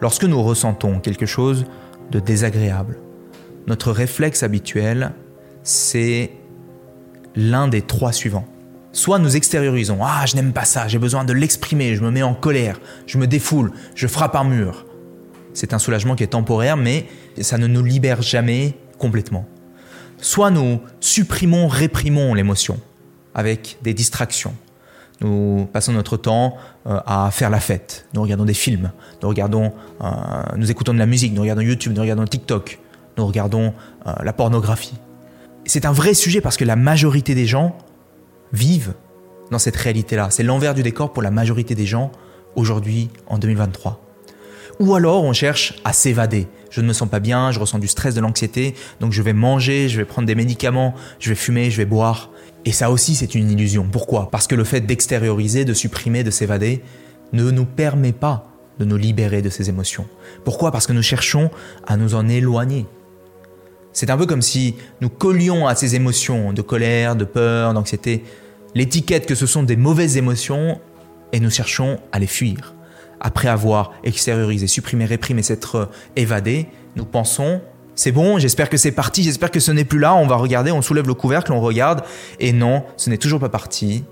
Lorsque 0.00 0.24
nous 0.24 0.42
ressentons 0.42 1.00
quelque 1.00 1.26
chose 1.26 1.66
de 2.10 2.20
désagréable, 2.20 2.98
notre 3.66 3.90
réflexe 3.90 4.42
habituel, 4.42 5.12
c'est 5.64 6.30
l'un 7.34 7.68
des 7.68 7.82
trois 7.82 8.12
suivants. 8.12 8.46
Soit 8.92 9.18
nous 9.18 9.36
extériorisons, 9.36 9.98
ah 10.02 10.24
je 10.26 10.36
n'aime 10.36 10.52
pas 10.52 10.64
ça, 10.64 10.86
j'ai 10.86 10.98
besoin 10.98 11.24
de 11.24 11.32
l'exprimer, 11.32 11.96
je 11.96 12.02
me 12.02 12.10
mets 12.10 12.22
en 12.22 12.34
colère, 12.34 12.80
je 13.06 13.18
me 13.18 13.26
défoule, 13.26 13.72
je 13.94 14.06
frappe 14.06 14.36
un 14.36 14.44
mur. 14.44 14.86
C'est 15.54 15.74
un 15.74 15.78
soulagement 15.78 16.14
qui 16.14 16.22
est 16.22 16.28
temporaire, 16.28 16.76
mais 16.76 17.06
ça 17.40 17.58
ne 17.58 17.66
nous 17.66 17.82
libère 17.82 18.22
jamais 18.22 18.74
complètement. 18.98 19.46
Soit 20.18 20.50
nous 20.50 20.80
supprimons, 21.00 21.66
réprimons 21.66 22.34
l'émotion 22.34 22.78
avec 23.34 23.78
des 23.82 23.94
distractions. 23.94 24.54
Nous 25.22 25.68
passons 25.72 25.92
notre 25.92 26.16
temps 26.16 26.56
euh, 26.86 26.98
à 27.06 27.30
faire 27.30 27.48
la 27.48 27.60
fête. 27.60 28.06
Nous 28.12 28.22
regardons 28.22 28.44
des 28.44 28.54
films, 28.54 28.90
euh, 29.22 29.68
nous 30.56 30.70
écoutons 30.70 30.92
de 30.92 30.98
la 30.98 31.06
musique, 31.06 31.32
nous 31.32 31.42
regardons 31.42 31.62
YouTube, 31.62 31.92
nous 31.94 32.02
regardons 32.02 32.24
TikTok, 32.24 32.80
nous 33.16 33.26
regardons 33.26 33.72
euh, 34.06 34.12
la 34.22 34.32
pornographie. 34.32 34.94
C'est 35.64 35.84
un 35.86 35.92
vrai 35.92 36.14
sujet 36.14 36.40
parce 36.40 36.56
que 36.56 36.64
la 36.64 36.74
majorité 36.74 37.36
des 37.36 37.46
gens 37.46 37.76
vivent 38.52 38.94
dans 39.52 39.60
cette 39.60 39.76
réalité-là. 39.76 40.28
C'est 40.30 40.42
l'envers 40.42 40.74
du 40.74 40.82
décor 40.82 41.12
pour 41.12 41.22
la 41.22 41.30
majorité 41.30 41.76
des 41.76 41.86
gens 41.86 42.10
aujourd'hui 42.56 43.08
en 43.28 43.38
2023. 43.38 44.00
Ou 44.80 44.94
alors 44.94 45.22
on 45.22 45.32
cherche 45.32 45.74
à 45.84 45.92
s'évader. 45.92 46.48
Je 46.70 46.80
ne 46.80 46.88
me 46.88 46.92
sens 46.92 47.08
pas 47.08 47.20
bien, 47.20 47.52
je 47.52 47.60
ressens 47.60 47.78
du 47.78 47.86
stress, 47.86 48.14
de 48.14 48.20
l'anxiété, 48.20 48.74
donc 48.98 49.12
je 49.12 49.22
vais 49.22 49.34
manger, 49.34 49.88
je 49.88 49.98
vais 49.98 50.04
prendre 50.04 50.26
des 50.26 50.34
médicaments, 50.34 50.94
je 51.20 51.28
vais 51.28 51.34
fumer, 51.36 51.70
je 51.70 51.76
vais 51.76 51.84
boire. 51.84 52.30
Et 52.64 52.72
ça 52.72 52.90
aussi, 52.90 53.14
c'est 53.14 53.34
une 53.34 53.50
illusion. 53.50 53.88
Pourquoi? 53.90 54.30
Parce 54.30 54.46
que 54.46 54.54
le 54.54 54.64
fait 54.64 54.80
d'extérioriser, 54.80 55.64
de 55.64 55.74
supprimer, 55.74 56.22
de 56.22 56.30
s'évader, 56.30 56.82
ne 57.32 57.50
nous 57.50 57.64
permet 57.64 58.12
pas 58.12 58.46
de 58.78 58.84
nous 58.84 58.96
libérer 58.96 59.42
de 59.42 59.50
ces 59.50 59.68
émotions. 59.68 60.06
Pourquoi? 60.44 60.70
Parce 60.70 60.86
que 60.86 60.92
nous 60.92 61.02
cherchons 61.02 61.50
à 61.86 61.96
nous 61.96 62.14
en 62.14 62.28
éloigner. 62.28 62.86
C'est 63.92 64.10
un 64.10 64.16
peu 64.16 64.26
comme 64.26 64.42
si 64.42 64.76
nous 65.00 65.10
collions 65.10 65.66
à 65.66 65.74
ces 65.74 65.94
émotions 65.94 66.52
de 66.52 66.62
colère, 66.62 67.14
de 67.14 67.24
peur, 67.24 67.74
d'anxiété, 67.74 68.24
l'étiquette 68.74 69.26
que 69.26 69.34
ce 69.34 69.46
sont 69.46 69.62
des 69.62 69.76
mauvaises 69.76 70.16
émotions 70.16 70.80
et 71.32 71.40
nous 71.40 71.50
cherchons 71.50 71.98
à 72.10 72.18
les 72.18 72.26
fuir, 72.26 72.74
après 73.20 73.48
avoir 73.48 73.92
extériorisé, 74.02 74.66
supprimé, 74.66 75.04
réprimé, 75.04 75.42
s'être 75.42 75.90
évadé, 76.16 76.68
nous 76.96 77.04
pensons 77.04 77.60
c'est 77.94 78.12
bon, 78.12 78.38
j'espère 78.38 78.70
que 78.70 78.76
c'est 78.76 78.92
parti, 78.92 79.22
j'espère 79.22 79.50
que 79.50 79.60
ce 79.60 79.70
n'est 79.70 79.84
plus 79.84 79.98
là, 79.98 80.14
on 80.14 80.26
va 80.26 80.36
regarder, 80.36 80.70
on 80.72 80.82
soulève 80.82 81.06
le 81.06 81.14
couvercle, 81.14 81.52
on 81.52 81.60
regarde, 81.60 82.02
et 82.40 82.52
non, 82.52 82.84
ce 82.96 83.10
n'est 83.10 83.18
toujours 83.18 83.40
pas 83.40 83.48
parti, 83.48 84.04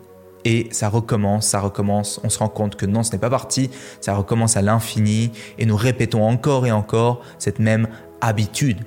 et 0.45 0.69
ça 0.71 0.89
recommence, 0.89 1.47
ça 1.47 1.61
recommence, 1.61 2.21
on 2.25 2.29
se 2.29 2.39
rend 2.39 2.49
compte 2.49 2.77
que 2.77 2.87
non, 2.87 3.03
ce 3.03 3.13
n'est 3.13 3.19
pas 3.19 3.31
parti, 3.31 3.71
ça 4.01 4.15
recommence 4.15 4.57
à 4.57 4.63
l'infini, 4.63 5.33
et 5.59 5.67
nous 5.67 5.77
répétons 5.77 6.23
encore 6.23 6.67
et 6.67 6.73
encore 6.73 7.21
cette 7.39 7.59
même 7.59 7.89
habitude. 8.21 8.79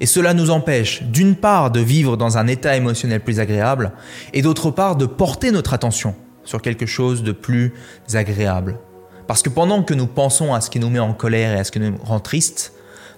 Et 0.00 0.06
cela 0.06 0.32
nous 0.32 0.50
empêche, 0.50 1.02
d'une 1.02 1.36
part, 1.36 1.70
de 1.70 1.80
vivre 1.80 2.16
dans 2.16 2.38
un 2.38 2.46
état 2.46 2.76
émotionnel 2.76 3.20
plus 3.20 3.40
agréable, 3.40 3.92
et 4.32 4.42
d'autre 4.42 4.70
part, 4.70 4.96
de 4.96 5.06
porter 5.06 5.50
notre 5.50 5.74
attention 5.74 6.14
sur 6.44 6.62
quelque 6.62 6.86
chose 6.86 7.22
de 7.22 7.32
plus 7.32 7.74
agréable. 8.14 8.78
Parce 9.26 9.42
que 9.42 9.50
pendant 9.50 9.82
que 9.82 9.94
nous 9.94 10.06
pensons 10.06 10.54
à 10.54 10.60
ce 10.60 10.70
qui 10.70 10.80
nous 10.80 10.88
met 10.88 10.98
en 10.98 11.12
colère 11.12 11.52
et 11.54 11.60
à 11.60 11.64
ce 11.64 11.70
qui 11.70 11.78
nous 11.78 11.96
rend 12.02 12.18
triste, 12.18 12.72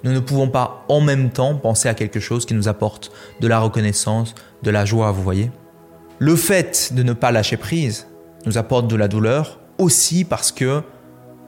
nous 0.04 0.12
ne 0.12 0.20
pouvons 0.20 0.48
pas 0.48 0.84
en 0.88 1.00
même 1.00 1.30
temps 1.30 1.54
penser 1.54 1.88
à 1.88 1.94
quelque 1.94 2.20
chose 2.20 2.46
qui 2.46 2.54
nous 2.54 2.68
apporte 2.68 3.12
de 3.40 3.48
la 3.48 3.60
reconnaissance, 3.60 4.34
de 4.62 4.70
la 4.70 4.84
joie, 4.84 5.12
vous 5.12 5.22
voyez. 5.22 5.50
Le 6.18 6.36
fait 6.36 6.92
de 6.94 7.02
ne 7.02 7.12
pas 7.12 7.32
lâcher 7.32 7.56
prise 7.56 8.06
nous 8.46 8.58
apporte 8.58 8.88
de 8.88 8.96
la 8.96 9.08
douleur 9.08 9.60
aussi 9.78 10.24
parce 10.24 10.52
que 10.52 10.82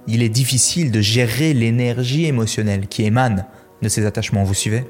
il 0.07 0.23
est 0.23 0.29
difficile 0.29 0.91
de 0.91 1.01
gérer 1.01 1.55
l'énergie 1.55 2.27
émotionnelle 2.27 2.89
qui 2.89 3.05
émane 3.05 3.47
de 3.83 3.89
ces 3.89 4.05
attachements, 4.05 4.45
vous 4.45 4.55
suivez 4.55 4.85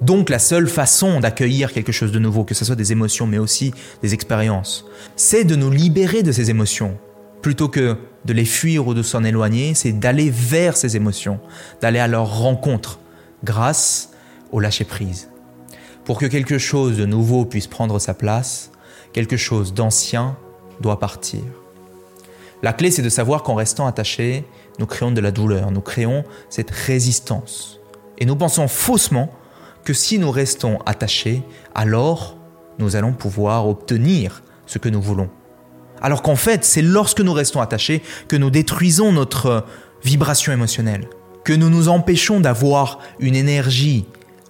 Donc 0.00 0.30
la 0.30 0.38
seule 0.38 0.68
façon 0.68 1.20
d'accueillir 1.20 1.72
quelque 1.72 1.92
chose 1.92 2.12
de 2.12 2.18
nouveau, 2.18 2.44
que 2.44 2.54
ce 2.54 2.64
soit 2.64 2.76
des 2.76 2.92
émotions 2.92 3.26
mais 3.26 3.38
aussi 3.38 3.72
des 4.02 4.14
expériences, 4.14 4.84
c'est 5.16 5.44
de 5.44 5.56
nous 5.56 5.70
libérer 5.70 6.22
de 6.22 6.32
ces 6.32 6.50
émotions 6.50 6.96
plutôt 7.42 7.68
que 7.68 7.96
de 8.24 8.32
les 8.32 8.44
fuir 8.44 8.86
ou 8.86 8.94
de 8.94 9.02
s'en 9.02 9.24
éloigner, 9.24 9.74
c'est 9.74 9.92
d'aller 9.92 10.30
vers 10.30 10.76
ces 10.76 10.96
émotions, 10.96 11.38
d'aller 11.80 11.98
à 11.98 12.08
leur 12.08 12.40
rencontre 12.40 12.98
grâce 13.44 14.10
au 14.52 14.60
lâcher-prise. 14.60 15.28
Pour 16.04 16.18
que 16.18 16.26
quelque 16.26 16.58
chose 16.58 16.96
de 16.96 17.06
nouveau 17.06 17.44
puisse 17.44 17.66
prendre 17.66 17.98
sa 17.98 18.14
place, 18.14 18.70
quelque 19.12 19.36
chose 19.36 19.74
d'ancien 19.74 20.36
doit 20.80 20.98
partir. 20.98 21.40
La 22.62 22.72
clé, 22.72 22.90
c'est 22.90 23.02
de 23.02 23.08
savoir 23.08 23.42
qu'en 23.42 23.54
restant 23.54 23.86
attachés, 23.86 24.44
nous 24.78 24.86
créons 24.86 25.12
de 25.12 25.20
la 25.20 25.30
douleur, 25.30 25.70
nous 25.70 25.80
créons 25.80 26.24
cette 26.48 26.70
résistance. 26.70 27.80
Et 28.18 28.24
nous 28.24 28.36
pensons 28.36 28.68
faussement 28.68 29.30
que 29.84 29.92
si 29.92 30.18
nous 30.18 30.30
restons 30.30 30.78
attachés, 30.86 31.42
alors 31.74 32.36
nous 32.78 32.96
allons 32.96 33.12
pouvoir 33.12 33.68
obtenir 33.68 34.42
ce 34.66 34.78
que 34.78 34.88
nous 34.88 35.00
voulons. 35.00 35.30
Alors 36.00 36.22
qu'en 36.22 36.36
fait, 36.36 36.64
c'est 36.64 36.82
lorsque 36.82 37.20
nous 37.20 37.32
restons 37.32 37.60
attachés 37.60 38.02
que 38.28 38.36
nous 38.36 38.50
détruisons 38.50 39.12
notre 39.12 39.64
vibration 40.04 40.52
émotionnelle, 40.52 41.08
que 41.44 41.52
nous 41.52 41.70
nous 41.70 41.88
empêchons 41.88 42.40
d'avoir 42.40 43.00
une 43.18 43.34
énergie 43.34 44.06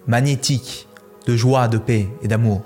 magnétique 0.06 0.88
de 1.26 1.36
joie, 1.36 1.68
de 1.68 1.78
paix 1.78 2.08
et 2.22 2.28
d'amour. 2.28 2.62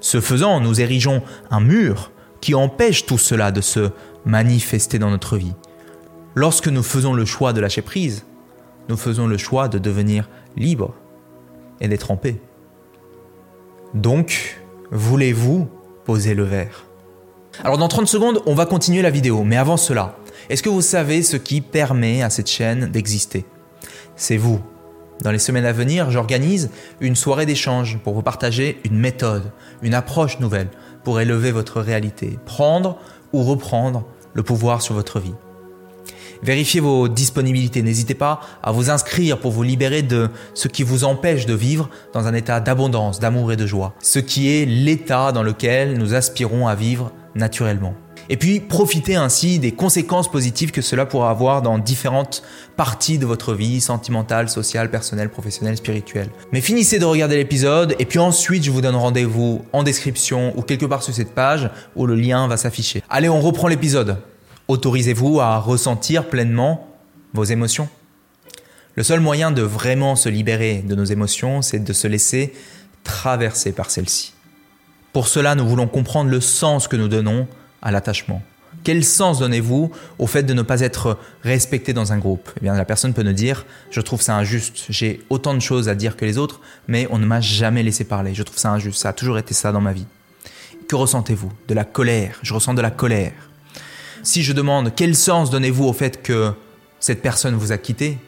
Ce 0.00 0.20
faisant, 0.20 0.60
nous 0.60 0.80
érigeons 0.80 1.22
un 1.50 1.60
mur 1.60 2.10
qui 2.40 2.54
empêche 2.54 3.06
tout 3.06 3.18
cela 3.18 3.50
de 3.50 3.60
se 3.60 3.90
manifester 4.24 4.98
dans 4.98 5.10
notre 5.10 5.36
vie. 5.36 5.54
Lorsque 6.34 6.68
nous 6.68 6.82
faisons 6.82 7.14
le 7.14 7.24
choix 7.24 7.52
de 7.52 7.60
lâcher 7.60 7.82
prise, 7.82 8.26
nous 8.88 8.96
faisons 8.96 9.26
le 9.26 9.38
choix 9.38 9.68
de 9.68 9.78
devenir 9.78 10.28
libre 10.56 10.94
et 11.80 11.88
d'être 11.88 12.10
en 12.10 12.16
paix. 12.16 12.40
Donc, 13.94 14.60
voulez-vous 14.90 15.68
poser 16.04 16.34
le 16.34 16.44
verre? 16.44 16.85
Alors 17.64 17.78
dans 17.78 17.88
30 17.88 18.08
secondes, 18.08 18.42
on 18.46 18.54
va 18.54 18.66
continuer 18.66 19.02
la 19.02 19.10
vidéo, 19.10 19.42
mais 19.42 19.56
avant 19.56 19.76
cela, 19.76 20.16
est-ce 20.48 20.62
que 20.62 20.68
vous 20.68 20.82
savez 20.82 21.22
ce 21.22 21.36
qui 21.36 21.60
permet 21.60 22.22
à 22.22 22.30
cette 22.30 22.48
chaîne 22.48 22.86
d'exister? 22.86 23.44
C'est 24.14 24.36
vous. 24.36 24.60
Dans 25.22 25.30
les 25.30 25.38
semaines 25.38 25.64
à 25.64 25.72
venir, 25.72 26.10
j'organise 26.10 26.70
une 27.00 27.16
soirée 27.16 27.46
d'échange 27.46 27.98
pour 28.04 28.14
vous 28.14 28.22
partager 28.22 28.78
une 28.84 28.98
méthode, 28.98 29.50
une 29.82 29.94
approche 29.94 30.38
nouvelle 30.40 30.68
pour 31.04 31.20
élever 31.20 31.52
votre 31.52 31.80
réalité, 31.80 32.38
prendre 32.44 32.98
ou 33.32 33.42
reprendre 33.42 34.04
le 34.34 34.42
pouvoir 34.42 34.82
sur 34.82 34.94
votre 34.94 35.18
vie. 35.18 35.34
Vérifiez 36.42 36.80
vos 36.80 37.08
disponibilités, 37.08 37.80
n'hésitez 37.80 38.14
pas 38.14 38.40
à 38.62 38.70
vous 38.70 38.90
inscrire 38.90 39.38
pour 39.40 39.52
vous 39.52 39.62
libérer 39.62 40.02
de 40.02 40.28
ce 40.52 40.68
qui 40.68 40.82
vous 40.82 41.04
empêche 41.04 41.46
de 41.46 41.54
vivre 41.54 41.88
dans 42.12 42.26
un 42.26 42.34
état 42.34 42.60
d'abondance, 42.60 43.20
d'amour 43.20 43.52
et 43.52 43.56
de 43.56 43.66
joie, 43.66 43.94
ce 44.02 44.18
qui 44.18 44.50
est 44.50 44.66
l'état 44.66 45.32
dans 45.32 45.42
lequel 45.42 45.96
nous 45.96 46.12
aspirons 46.12 46.68
à 46.68 46.74
vivre 46.74 47.10
naturellement. 47.36 47.94
Et 48.28 48.36
puis 48.36 48.60
profitez 48.60 49.14
ainsi 49.14 49.58
des 49.58 49.72
conséquences 49.72 50.30
positives 50.30 50.72
que 50.72 50.82
cela 50.82 51.06
pourra 51.06 51.30
avoir 51.30 51.62
dans 51.62 51.78
différentes 51.78 52.42
parties 52.76 53.18
de 53.18 53.26
votre 53.26 53.54
vie, 53.54 53.80
sentimentale, 53.80 54.48
sociale, 54.48 54.90
personnelle, 54.90 55.30
professionnelle, 55.30 55.76
spirituelle. 55.76 56.30
Mais 56.52 56.60
finissez 56.60 56.98
de 56.98 57.04
regarder 57.04 57.36
l'épisode 57.36 57.94
et 57.98 58.04
puis 58.04 58.18
ensuite 58.18 58.64
je 58.64 58.70
vous 58.70 58.80
donne 58.80 58.96
rendez-vous 58.96 59.64
en 59.72 59.82
description 59.82 60.52
ou 60.58 60.62
quelque 60.62 60.86
part 60.86 61.02
sur 61.02 61.14
cette 61.14 61.34
page 61.34 61.70
où 61.94 62.06
le 62.06 62.16
lien 62.16 62.48
va 62.48 62.56
s'afficher. 62.56 63.02
Allez, 63.08 63.28
on 63.28 63.40
reprend 63.40 63.68
l'épisode. 63.68 64.18
Autorisez-vous 64.68 65.40
à 65.40 65.58
ressentir 65.58 66.28
pleinement 66.28 66.88
vos 67.32 67.44
émotions. 67.44 67.88
Le 68.96 69.04
seul 69.04 69.20
moyen 69.20 69.50
de 69.52 69.62
vraiment 69.62 70.16
se 70.16 70.28
libérer 70.28 70.82
de 70.84 70.94
nos 70.94 71.04
émotions, 71.04 71.62
c'est 71.62 71.78
de 71.78 71.92
se 71.92 72.08
laisser 72.08 72.54
traverser 73.04 73.72
par 73.72 73.90
celles-ci. 73.90 74.35
Pour 75.16 75.28
cela, 75.28 75.54
nous 75.54 75.66
voulons 75.66 75.86
comprendre 75.86 76.28
le 76.28 76.42
sens 76.42 76.88
que 76.88 76.96
nous 76.96 77.08
donnons 77.08 77.48
à 77.80 77.90
l'attachement. 77.90 78.42
Quel 78.84 79.02
sens 79.02 79.38
donnez-vous 79.38 79.90
au 80.18 80.26
fait 80.26 80.42
de 80.42 80.52
ne 80.52 80.60
pas 80.60 80.82
être 80.82 81.18
respecté 81.42 81.94
dans 81.94 82.12
un 82.12 82.18
groupe? 82.18 82.50
Eh 82.58 82.60
bien, 82.60 82.74
la 82.74 82.84
personne 82.84 83.14
peut 83.14 83.22
nous 83.22 83.32
dire 83.32 83.64
Je 83.90 84.02
trouve 84.02 84.20
ça 84.20 84.36
injuste, 84.36 84.84
j'ai 84.90 85.22
autant 85.30 85.54
de 85.54 85.60
choses 85.60 85.88
à 85.88 85.94
dire 85.94 86.18
que 86.18 86.26
les 86.26 86.36
autres, 86.36 86.60
mais 86.86 87.08
on 87.10 87.16
ne 87.16 87.24
m'a 87.24 87.40
jamais 87.40 87.82
laissé 87.82 88.04
parler. 88.04 88.34
Je 88.34 88.42
trouve 88.42 88.58
ça 88.58 88.68
injuste, 88.72 89.00
ça 89.00 89.08
a 89.08 89.12
toujours 89.14 89.38
été 89.38 89.54
ça 89.54 89.72
dans 89.72 89.80
ma 89.80 89.94
vie. 89.94 90.04
Que 90.86 90.96
ressentez-vous? 90.96 91.50
De 91.66 91.72
la 91.72 91.86
colère. 91.86 92.38
Je 92.42 92.52
ressens 92.52 92.74
de 92.74 92.82
la 92.82 92.90
colère. 92.90 93.32
Si 94.22 94.42
je 94.42 94.52
demande 94.52 94.92
Quel 94.94 95.16
sens 95.16 95.48
donnez-vous 95.48 95.84
au 95.86 95.94
fait 95.94 96.22
que 96.22 96.52
cette 97.00 97.22
personne 97.22 97.54
vous 97.54 97.72
a 97.72 97.78
quitté? 97.78 98.18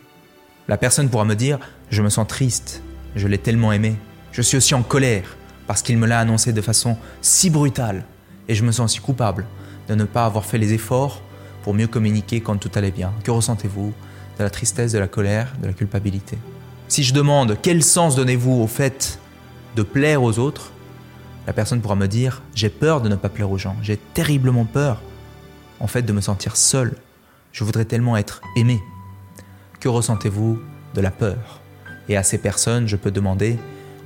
La 0.69 0.79
personne 0.79 1.11
pourra 1.11 1.27
me 1.27 1.35
dire 1.35 1.59
Je 1.91 2.01
me 2.01 2.09
sens 2.09 2.27
triste, 2.27 2.83
je 3.15 3.29
l'ai 3.29 3.37
tellement 3.37 3.73
aimé. 3.73 3.97
Je 4.33 4.41
suis 4.41 4.57
aussi 4.57 4.75
en 4.75 4.83
colère 4.83 5.37
parce 5.69 5.83
qu'il 5.83 5.99
me 5.99 6.07
l'a 6.07 6.19
annoncé 6.19 6.53
de 6.53 6.63
façon 6.63 6.97
si 7.21 7.51
brutale, 7.51 8.05
et 8.49 8.57
je 8.57 8.65
me 8.65 8.73
sens 8.73 8.95
si 8.95 9.01
coupable 9.01 9.45
de 9.89 9.95
ne 9.95 10.05
pas 10.05 10.25
avoir 10.25 10.45
fait 10.45 10.59
les 10.59 10.73
efforts 10.73 11.23
pour 11.63 11.75
mieux 11.75 11.87
communiquer 11.87 12.41
quand 12.41 12.57
tout 12.57 12.71
allait 12.75 12.91
bien. 12.91 13.13
Que 13.23 13.31
ressentez-vous 13.31 13.93
De 14.39 14.43
la 14.43 14.51
tristesse, 14.51 14.93
de 14.93 14.99
la 14.99 15.09
colère, 15.09 15.55
de 15.61 15.67
la 15.67 15.75
culpabilité? 15.75 16.39
Si 16.89 17.05
je 17.05 17.13
demande 17.13 17.59
quel 17.61 17.83
sens 17.83 18.17
donnez-vous 18.17 18.63
au 18.63 18.67
fait 18.67 19.19
de 19.77 19.83
plaire 19.83 20.23
aux 20.23 20.39
autres, 20.39 20.73
la 21.47 21.53
personne 21.53 21.83
pourra 21.83 21.97
me 21.97 22.09
dire 22.09 22.43
j'ai 22.55 22.71
peur 22.71 23.03
de 23.03 23.11
ne 23.11 23.17
pas 23.17 23.29
plaire 23.29 23.51
aux 23.51 23.59
gens, 23.59 23.77
j'ai 23.83 23.99
terriblement 23.99 24.65
peur 24.65 25.03
en 25.81 25.87
fait 25.87 26.03
de 26.03 26.13
me 26.15 26.23
sentir 26.23 26.57
seul. 26.57 26.95
Je 27.53 27.63
voudrais 27.63 27.85
tellement 27.85 28.17
être 28.17 28.41
aimé. 28.57 28.81
Que 29.81 29.89
ressentez-vous 29.89 30.59
de 30.95 31.01
la 31.03 31.11
peur? 31.11 31.61
Et 32.09 32.17
à 32.17 32.23
ces 32.23 32.39
personnes, 32.39 32.89
je 32.89 32.97
peux 32.97 33.11
demander 33.11 33.59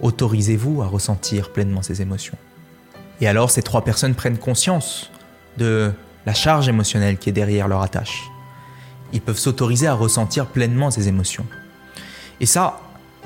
autorisez-vous 0.02 0.82
à 0.82 0.86
ressentir 0.86 1.52
pleinement 1.52 1.82
ces 1.82 2.02
émotions? 2.02 2.36
Et 3.20 3.28
alors 3.28 3.50
ces 3.50 3.62
trois 3.62 3.84
personnes 3.84 4.14
prennent 4.14 4.38
conscience 4.38 5.10
de 5.56 5.92
la 6.26 6.34
charge 6.34 6.68
émotionnelle 6.68 7.18
qui 7.18 7.28
est 7.28 7.32
derrière 7.32 7.68
leur 7.68 7.82
attache. 7.82 8.24
Ils 9.12 9.20
peuvent 9.20 9.38
s'autoriser 9.38 9.86
à 9.86 9.94
ressentir 9.94 10.46
pleinement 10.46 10.90
ces 10.90 11.08
émotions. 11.08 11.46
Et 12.40 12.46
ça, 12.46 12.80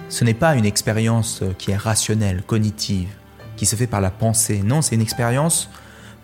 ce 0.08 0.24
n'est 0.24 0.34
pas 0.34 0.54
une 0.54 0.66
expérience 0.66 1.42
qui 1.58 1.70
est 1.70 1.76
rationnelle, 1.76 2.42
cognitive, 2.42 3.08
qui 3.56 3.66
se 3.66 3.76
fait 3.76 3.86
par 3.86 4.00
la 4.00 4.10
pensée. 4.10 4.62
Non, 4.62 4.82
c'est 4.82 4.94
une 4.94 5.00
expérience 5.00 5.70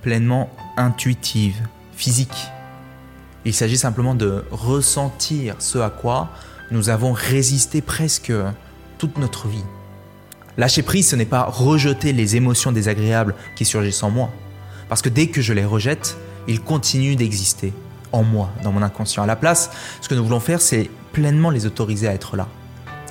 pleinement 0.02 0.50
intuitive, 0.76 1.56
physique. 1.94 2.50
Il 3.44 3.54
s'agit 3.54 3.78
simplement 3.78 4.14
de 4.14 4.44
ressentir 4.50 5.56
ce 5.58 5.78
à 5.78 5.90
quoi 5.90 6.30
nous 6.70 6.90
avons 6.90 7.12
résisté 7.12 7.80
presque 7.80 8.32
toute 8.98 9.18
notre 9.18 9.48
vie. 9.48 9.64
Lâcher 10.58 10.82
prise, 10.82 11.08
ce 11.08 11.16
n'est 11.16 11.24
pas 11.24 11.44
rejeter 11.44 12.12
les 12.12 12.36
émotions 12.36 12.72
désagréables 12.72 13.34
qui 13.56 13.64
surgissent 13.64 14.02
en 14.02 14.10
moi. 14.10 14.30
Parce 14.88 15.00
que 15.00 15.08
dès 15.08 15.28
que 15.28 15.40
je 15.40 15.52
les 15.52 15.64
rejette, 15.64 16.16
ils 16.46 16.60
continuent 16.60 17.16
d'exister 17.16 17.72
en 18.12 18.22
moi, 18.22 18.50
dans 18.62 18.72
mon 18.72 18.82
inconscient. 18.82 19.22
À 19.22 19.26
la 19.26 19.36
place, 19.36 19.70
ce 20.00 20.08
que 20.08 20.14
nous 20.14 20.24
voulons 20.24 20.40
faire, 20.40 20.60
c'est 20.60 20.90
pleinement 21.12 21.50
les 21.50 21.64
autoriser 21.66 22.08
à 22.08 22.12
être 22.12 22.36
là. 22.36 22.48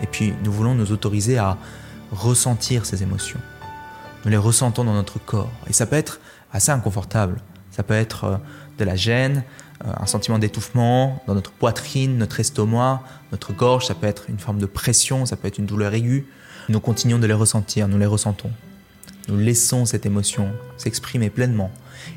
Et 0.03 0.07
puis, 0.07 0.33
nous 0.43 0.51
voulons 0.51 0.75
nous 0.75 0.91
autoriser 0.91 1.37
à 1.37 1.57
ressentir 2.11 2.85
ces 2.85 3.01
émotions. 3.03 3.39
Nous 4.25 4.31
les 4.31 4.37
ressentons 4.37 4.83
dans 4.83 4.93
notre 4.93 5.19
corps. 5.19 5.51
Et 5.67 5.73
ça 5.73 5.85
peut 5.85 5.95
être 5.95 6.19
assez 6.53 6.71
inconfortable. 6.71 7.41
Ça 7.71 7.83
peut 7.83 7.93
être 7.93 8.23
euh, 8.25 8.37
de 8.77 8.83
la 8.83 8.95
gêne, 8.95 9.43
euh, 9.85 9.91
un 9.97 10.05
sentiment 10.05 10.37
d'étouffement 10.37 11.23
dans 11.25 11.33
notre 11.33 11.51
poitrine, 11.51 12.17
notre 12.17 12.39
estomac, 12.39 13.01
notre 13.31 13.53
gorge. 13.53 13.87
Ça 13.87 13.95
peut 13.95 14.07
être 14.07 14.25
une 14.29 14.39
forme 14.39 14.59
de 14.59 14.65
pression, 14.65 15.25
ça 15.25 15.35
peut 15.35 15.47
être 15.47 15.57
une 15.57 15.65
douleur 15.65 15.93
aiguë. 15.93 16.27
Nous 16.69 16.79
continuons 16.79 17.19
de 17.19 17.25
les 17.25 17.33
ressentir, 17.33 17.87
nous 17.87 17.97
les 17.97 18.05
ressentons. 18.05 18.51
Nous 19.27 19.37
laissons 19.37 19.85
cette 19.85 20.05
émotion 20.05 20.51
s'exprimer 20.77 21.29
pleinement. 21.29 21.71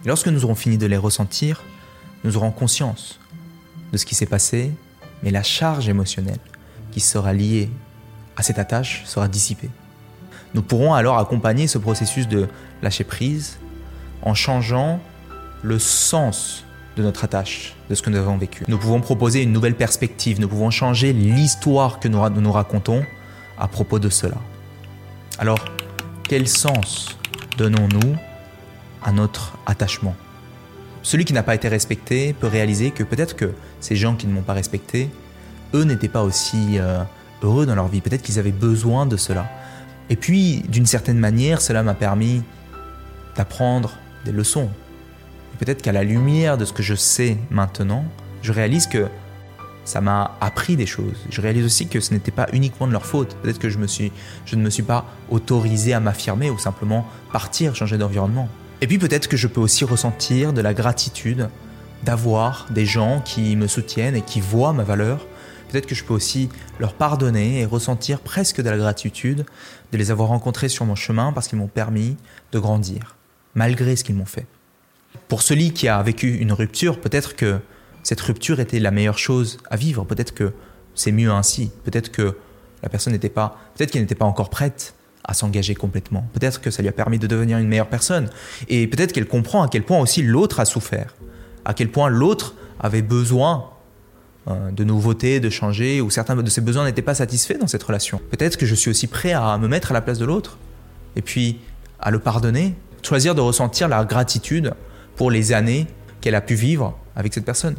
Et 0.05 0.09
lorsque 0.09 0.29
nous 0.29 0.45
aurons 0.45 0.55
fini 0.55 0.79
de 0.79 0.87
les 0.87 0.97
ressentir, 0.97 1.63
nous 2.25 2.37
aurons 2.37 2.51
conscience 2.51 3.21
de 3.93 3.99
ce 3.99 4.05
qui 4.05 4.15
s'est 4.15 4.27
passé, 4.27 4.73
mais 5.23 5.31
la 5.31 5.43
charge 5.43 5.89
émotionnelle 5.89 6.39
qui 6.93 7.01
sera 7.01 7.33
liée 7.33 7.71
à 8.37 8.43
cette 8.43 8.59
attache 8.59 9.03
sera 9.07 9.29
dissipée. 9.29 9.71
Nous 10.55 10.63
pourrons 10.63 10.95
alors 10.95 11.19
accompagner 11.19 11.67
ce 11.67 11.79
processus 11.79 12.29
de 12.29 12.49
lâcher 12.83 13.05
prise 13.05 13.59
en 14.23 14.35
changeant 14.35 15.01
le 15.63 15.79
sens 15.79 16.65
de 16.97 17.03
notre 17.03 17.25
attache, 17.25 17.75
de 17.91 17.95
ce 17.95 18.03
que 18.03 18.11
nous 18.11 18.19
avons 18.19 18.37
vécu. 18.37 18.65
Nous 18.69 18.79
pouvons 18.79 19.01
proposer 19.01 19.43
une 19.43 19.53
nouvelle 19.53 19.75
perspective, 19.75 20.41
nous 20.41 20.49
pouvons 20.49 20.71
changer 20.71 21.13
l'histoire 21.13 21.99
que 21.99 22.09
nous 22.09 22.41
nous 22.41 22.53
racontons 22.53 23.05
à 23.59 23.69
propos 23.69 23.99
de 23.99 24.09
cela. 24.09 24.37
Alors, 25.39 25.65
quel 26.29 26.49
sens 26.49 27.19
donnons-nous 27.59 28.17
à 29.03 29.13
notre 29.13 29.57
attachement? 29.67 30.15
Celui 31.03 31.25
qui 31.25 31.33
n'a 31.33 31.43
pas 31.43 31.55
été 31.55 31.69
respecté 31.69 32.33
peut 32.33 32.47
réaliser 32.47 32.91
que 32.91 33.03
peut-être 33.03 33.37
que 33.37 33.53
ces 33.81 33.97
gens 33.97 34.15
qui 34.15 34.27
ne 34.27 34.33
m'ont 34.33 34.43
pas 34.43 34.55
respecté, 34.55 35.11
eux 35.75 35.85
n'étaient 35.85 36.09
pas 36.09 36.23
aussi 36.23 36.79
euh, 36.79 37.03
heureux 37.43 37.67
dans 37.67 37.75
leur 37.75 37.89
vie, 37.89 38.01
peut-être 38.01 38.23
qu'ils 38.23 38.39
avaient 38.39 38.53
besoin 38.53 39.05
de 39.07 39.17
cela. 39.17 39.47
Et 40.09 40.17
puis, 40.17 40.63
d'une 40.69 40.87
certaine 40.87 41.19
manière, 41.19 41.61
cela 41.61 41.83
m'a 41.83 41.95
permis 41.95 42.43
d'apprendre 43.37 43.93
des 44.25 44.33
leçons. 44.33 44.71
peut-être 45.59 45.83
qu'à 45.83 45.93
la 45.93 46.05
lumière 46.05 46.57
de 46.57 46.65
ce 46.65 46.73
que 46.73 46.83
je 46.83 46.95
sais 46.95 47.37
maintenant, 47.51 48.05
je 48.43 48.53
réalise 48.53 48.87
que 48.87 49.09
ça 49.85 50.01
m'a 50.01 50.37
appris 50.41 50.77
des 50.77 50.87
choses. 50.87 51.25
Je 51.31 51.41
réalise 51.41 51.65
aussi 51.65 51.87
que 51.87 52.01
ce 52.01 52.13
n'était 52.13 52.31
pas 52.31 52.47
uniquement 52.53 52.87
de 52.87 52.93
leur 52.93 53.07
faute. 53.07 53.37
Peut-être 53.43 53.59
que 53.59 53.69
je, 53.69 53.79
me 53.79 53.87
suis, 53.87 54.13
ne 54.53 54.63
me 54.63 54.71
suis 54.71 54.83
pas 54.83 55.07
autorisé 55.31 55.93
à 55.93 56.01
m'affirmer 56.01 56.51
ou 56.51 56.59
simplement 56.59 57.07
partir, 57.33 57.75
changer 57.77 57.99
d'environnement. 57.99 58.49
Et 58.81 58.87
puis 58.87 58.99
peut-être 58.99 59.29
que 59.29 59.37
je 59.37 59.47
peux 59.47 59.61
aussi 59.61 59.85
ressentir 59.85 60.53
de 60.53 60.61
la 60.61 60.75
gratitude 60.75 61.49
d'avoir 62.03 62.67
des 62.71 62.87
gens 62.87 63.21
qui 63.25 63.57
me 63.57 63.67
soutiennent 63.67 64.17
et 64.17 64.23
qui 64.23 64.41
voient 64.41 64.73
ma 64.73 64.85
valeur. 64.85 65.27
Peut-être 65.71 65.87
que 65.87 65.95
je 65.95 66.05
peux 66.05 66.15
aussi 66.15 66.49
leur 66.79 66.93
pardonner 66.95 67.61
et 67.61 67.65
ressentir 67.65 68.21
presque 68.21 68.61
de 68.61 68.71
la 68.71 68.77
gratitude 68.77 69.45
de 69.93 69.99
les 69.99 70.11
avoir 70.11 70.29
rencontrés 70.29 70.69
sur 70.69 70.85
mon 70.85 70.95
chemin 70.95 71.33
parce 71.33 71.49
qu'ils 71.49 71.59
m'ont 71.59 71.67
permis 71.67 72.17
de 72.53 72.59
grandir, 72.59 73.17
malgré 73.55 73.97
ce 73.97 74.05
qu'ils 74.05 74.15
m'ont 74.15 74.25
fait. 74.25 74.47
Pour 75.29 75.43
celui 75.43 75.73
qui 75.73 75.89
a 75.89 76.03
vécu 76.03 76.37
une 76.37 76.53
rupture, 76.53 77.01
peut-être 77.01 77.37
que 77.37 77.61
cette 78.05 78.21
rupture 78.21 78.61
était 78.61 78.79
la 78.79 78.93
meilleure 78.93 79.19
chose 79.19 79.59
à 79.69 79.77
vivre. 79.77 80.05
Peut-être 80.05 80.33
que 80.33 80.53
c'est 80.95 81.11
mieux 81.11 81.31
ainsi. 81.31 81.73
Peut-être 81.85 82.13
que 82.13 82.37
la 82.83 82.89
personne 82.89 83.13
n'était 83.13 83.31
pas, 83.31 83.59
peut-être 83.75 83.91
qu'elle 83.91 84.03
n'était 84.03 84.15
pas 84.15 84.27
encore 84.27 84.51
prête 84.51 84.95
à 85.25 85.33
s'engager 85.33 85.75
complètement. 85.75 86.27
Peut-être 86.35 86.61
que 86.61 86.71
ça 86.71 86.83
lui 86.83 86.89
a 86.89 86.93
permis 86.93 87.19
de 87.19 87.27
devenir 87.27 87.59
une 87.59 87.67
meilleure 87.67 87.89
personne. 87.89 88.29
Et 88.69 88.87
peut-être 88.87 89.13
qu'elle 89.13 89.27
comprend 89.27 89.63
à 89.63 89.69
quel 89.69 89.83
point 89.83 89.99
aussi 89.99 90.23
l'autre 90.23 90.61
a 90.61 90.67
souffert. 90.67 91.15
À 91.65 91.73
quel 91.73 91.91
point 91.91 92.11
l'autre 92.11 92.55
avait 92.79 93.03
besoin 93.03 93.71
euh, 94.49 94.71
de 94.71 94.85
nouveautés, 94.85 95.41
de 95.41 95.49
changer, 95.49 96.03
ou 96.03 96.11
certains 96.11 96.37
de 96.37 96.51
ses 96.51 96.61
besoins 96.61 96.85
n'étaient 96.85 97.01
pas 97.01 97.15
satisfaits 97.15 97.59
dans 97.59 97.67
cette 97.67 97.83
relation. 97.83 98.21
Peut-être 98.31 98.59
que 98.59 98.67
je 98.67 98.75
suis 98.75 98.91
aussi 98.91 99.07
prêt 99.07 99.33
à 99.33 99.57
me 99.57 99.67
mettre 99.67 99.93
à 99.93 99.95
la 99.95 100.03
place 100.03 100.19
de 100.19 100.27
l'autre. 100.27 100.59
Et 101.17 101.23
puis 101.23 101.59
à 102.01 102.11
le 102.11 102.19
pardonner. 102.19 102.75
Choisir 103.03 103.35
de 103.35 103.41
ressentir 103.41 103.89
la 103.89 104.05
gratitude 104.05 104.75
pour 105.17 105.31
les 105.31 105.53
années 105.53 105.87
qu'elle 106.21 106.35
a 106.35 106.41
pu 106.41 106.55
vivre 106.55 106.99
avec 107.17 107.33
cette 107.33 107.45
personne. 107.45 107.77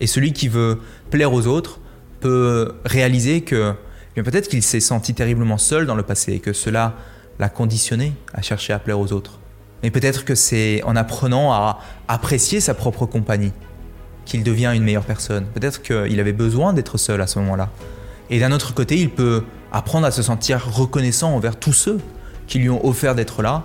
Et 0.00 0.06
celui 0.06 0.32
qui 0.32 0.48
veut 0.48 0.80
plaire 1.10 1.32
aux 1.32 1.46
autres 1.46 1.80
peut 2.20 2.72
réaliser 2.84 3.42
que 3.42 3.74
peut-être 4.14 4.48
qu'il 4.48 4.62
s'est 4.62 4.80
senti 4.80 5.14
terriblement 5.14 5.58
seul 5.58 5.86
dans 5.86 5.94
le 5.94 6.02
passé 6.02 6.32
et 6.32 6.40
que 6.40 6.52
cela 6.52 6.94
l'a 7.38 7.48
conditionné 7.48 8.14
à 8.32 8.42
chercher 8.42 8.72
à 8.72 8.78
plaire 8.78 8.98
aux 8.98 9.12
autres. 9.12 9.38
Mais 9.82 9.90
peut-être 9.90 10.24
que 10.24 10.34
c'est 10.34 10.82
en 10.84 10.96
apprenant 10.96 11.52
à 11.52 11.80
apprécier 12.08 12.60
sa 12.60 12.74
propre 12.74 13.06
compagnie 13.06 13.52
qu'il 14.24 14.42
devient 14.42 14.72
une 14.74 14.82
meilleure 14.82 15.04
personne. 15.04 15.46
Peut-être 15.54 15.82
qu'il 15.82 16.18
avait 16.18 16.32
besoin 16.32 16.72
d'être 16.72 16.98
seul 16.98 17.20
à 17.20 17.26
ce 17.26 17.38
moment-là. 17.38 17.70
Et 18.30 18.40
d'un 18.40 18.52
autre 18.52 18.74
côté, 18.74 18.98
il 18.98 19.10
peut 19.10 19.44
apprendre 19.70 20.06
à 20.06 20.10
se 20.10 20.22
sentir 20.22 20.66
reconnaissant 20.74 21.34
envers 21.34 21.56
tous 21.56 21.74
ceux 21.74 22.00
qui 22.46 22.58
lui 22.58 22.70
ont 22.70 22.84
offert 22.84 23.14
d'être 23.14 23.42
là, 23.42 23.64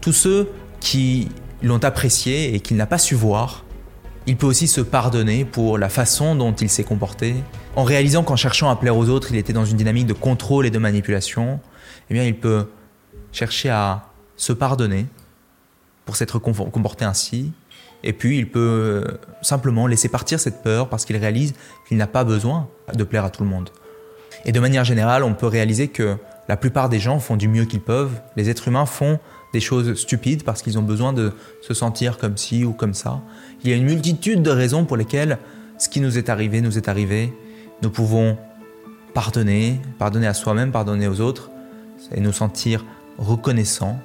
tous 0.00 0.12
ceux 0.12 0.50
qui 0.80 1.28
l'ont 1.62 1.82
apprécié 1.82 2.54
et 2.54 2.60
qu'il 2.60 2.76
n'a 2.76 2.86
pas 2.86 2.98
su 2.98 3.14
voir, 3.14 3.63
il 4.26 4.36
peut 4.36 4.46
aussi 4.46 4.66
se 4.66 4.80
pardonner 4.80 5.44
pour 5.44 5.78
la 5.78 5.88
façon 5.88 6.34
dont 6.34 6.52
il 6.52 6.68
s'est 6.68 6.84
comporté. 6.84 7.34
En 7.76 7.84
réalisant 7.84 8.22
qu'en 8.22 8.36
cherchant 8.36 8.70
à 8.70 8.76
plaire 8.76 8.96
aux 8.96 9.08
autres, 9.08 9.28
il 9.30 9.36
était 9.36 9.52
dans 9.52 9.64
une 9.64 9.76
dynamique 9.76 10.06
de 10.06 10.12
contrôle 10.14 10.66
et 10.66 10.70
de 10.70 10.78
manipulation, 10.78 11.60
eh 12.08 12.14
bien, 12.14 12.24
il 12.24 12.38
peut 12.38 12.70
chercher 13.32 13.68
à 13.70 14.06
se 14.36 14.52
pardonner 14.52 15.06
pour 16.06 16.16
s'être 16.16 16.38
comporté 16.38 17.04
ainsi. 17.04 17.52
Et 18.02 18.12
puis, 18.12 18.38
il 18.38 18.50
peut 18.50 19.04
simplement 19.42 19.86
laisser 19.86 20.08
partir 20.08 20.40
cette 20.40 20.62
peur 20.62 20.88
parce 20.88 21.04
qu'il 21.04 21.16
réalise 21.16 21.54
qu'il 21.88 21.96
n'a 21.96 22.06
pas 22.06 22.24
besoin 22.24 22.68
de 22.94 23.04
plaire 23.04 23.24
à 23.24 23.30
tout 23.30 23.42
le 23.42 23.48
monde. 23.48 23.70
Et 24.44 24.52
de 24.52 24.60
manière 24.60 24.84
générale, 24.84 25.22
on 25.22 25.34
peut 25.34 25.46
réaliser 25.46 25.88
que 25.88 26.16
la 26.48 26.56
plupart 26.56 26.88
des 26.88 26.98
gens 26.98 27.18
font 27.18 27.36
du 27.36 27.48
mieux 27.48 27.64
qu'ils 27.64 27.80
peuvent. 27.80 28.20
Les 28.36 28.50
êtres 28.50 28.68
humains 28.68 28.86
font 28.86 29.18
des 29.54 29.60
choses 29.60 29.94
stupides 29.94 30.42
parce 30.42 30.62
qu'ils 30.62 30.78
ont 30.78 30.82
besoin 30.82 31.12
de 31.12 31.32
se 31.62 31.74
sentir 31.74 32.18
comme 32.18 32.36
ci 32.36 32.64
ou 32.64 32.72
comme 32.72 32.92
ça. 32.92 33.22
Il 33.62 33.70
y 33.70 33.72
a 33.72 33.76
une 33.76 33.84
multitude 33.84 34.42
de 34.42 34.50
raisons 34.50 34.84
pour 34.84 34.96
lesquelles 34.96 35.38
ce 35.78 35.88
qui 35.88 36.00
nous 36.00 36.18
est 36.18 36.28
arrivé 36.28 36.60
nous 36.60 36.76
est 36.76 36.88
arrivé. 36.88 37.32
Nous 37.80 37.90
pouvons 37.90 38.36
pardonner, 39.14 39.80
pardonner 39.98 40.26
à 40.26 40.34
soi-même, 40.34 40.72
pardonner 40.72 41.06
aux 41.06 41.20
autres 41.20 41.50
et 42.12 42.20
nous 42.20 42.32
sentir 42.32 42.84
reconnaissants. 43.16 43.98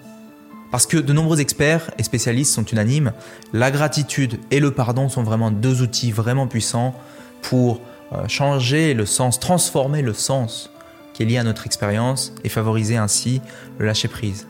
Parce 0.71 0.85
que 0.85 0.97
de 0.97 1.13
nombreux 1.13 1.39
experts 1.41 1.89
et 1.97 2.03
spécialistes 2.03 2.53
sont 2.53 2.65
unanimes, 2.65 3.11
la 3.51 3.71
gratitude 3.71 4.37
et 4.51 4.59
le 4.59 4.69
pardon 4.69 5.09
sont 5.09 5.23
vraiment 5.23 5.49
deux 5.49 5.81
outils 5.81 6.11
vraiment 6.11 6.45
puissants 6.45 6.93
pour 7.41 7.81
euh, 8.13 8.27
changer 8.27 8.93
le 8.93 9.07
sens, 9.07 9.39
transformer 9.39 10.03
le 10.03 10.13
sens 10.13 10.69
qui 11.15 11.23
est 11.23 11.25
lié 11.25 11.37
à 11.39 11.43
notre 11.43 11.65
expérience 11.65 12.33
et 12.43 12.49
favoriser 12.49 12.97
ainsi 12.97 13.41
le 13.79 13.87
lâcher-prise. 13.87 14.45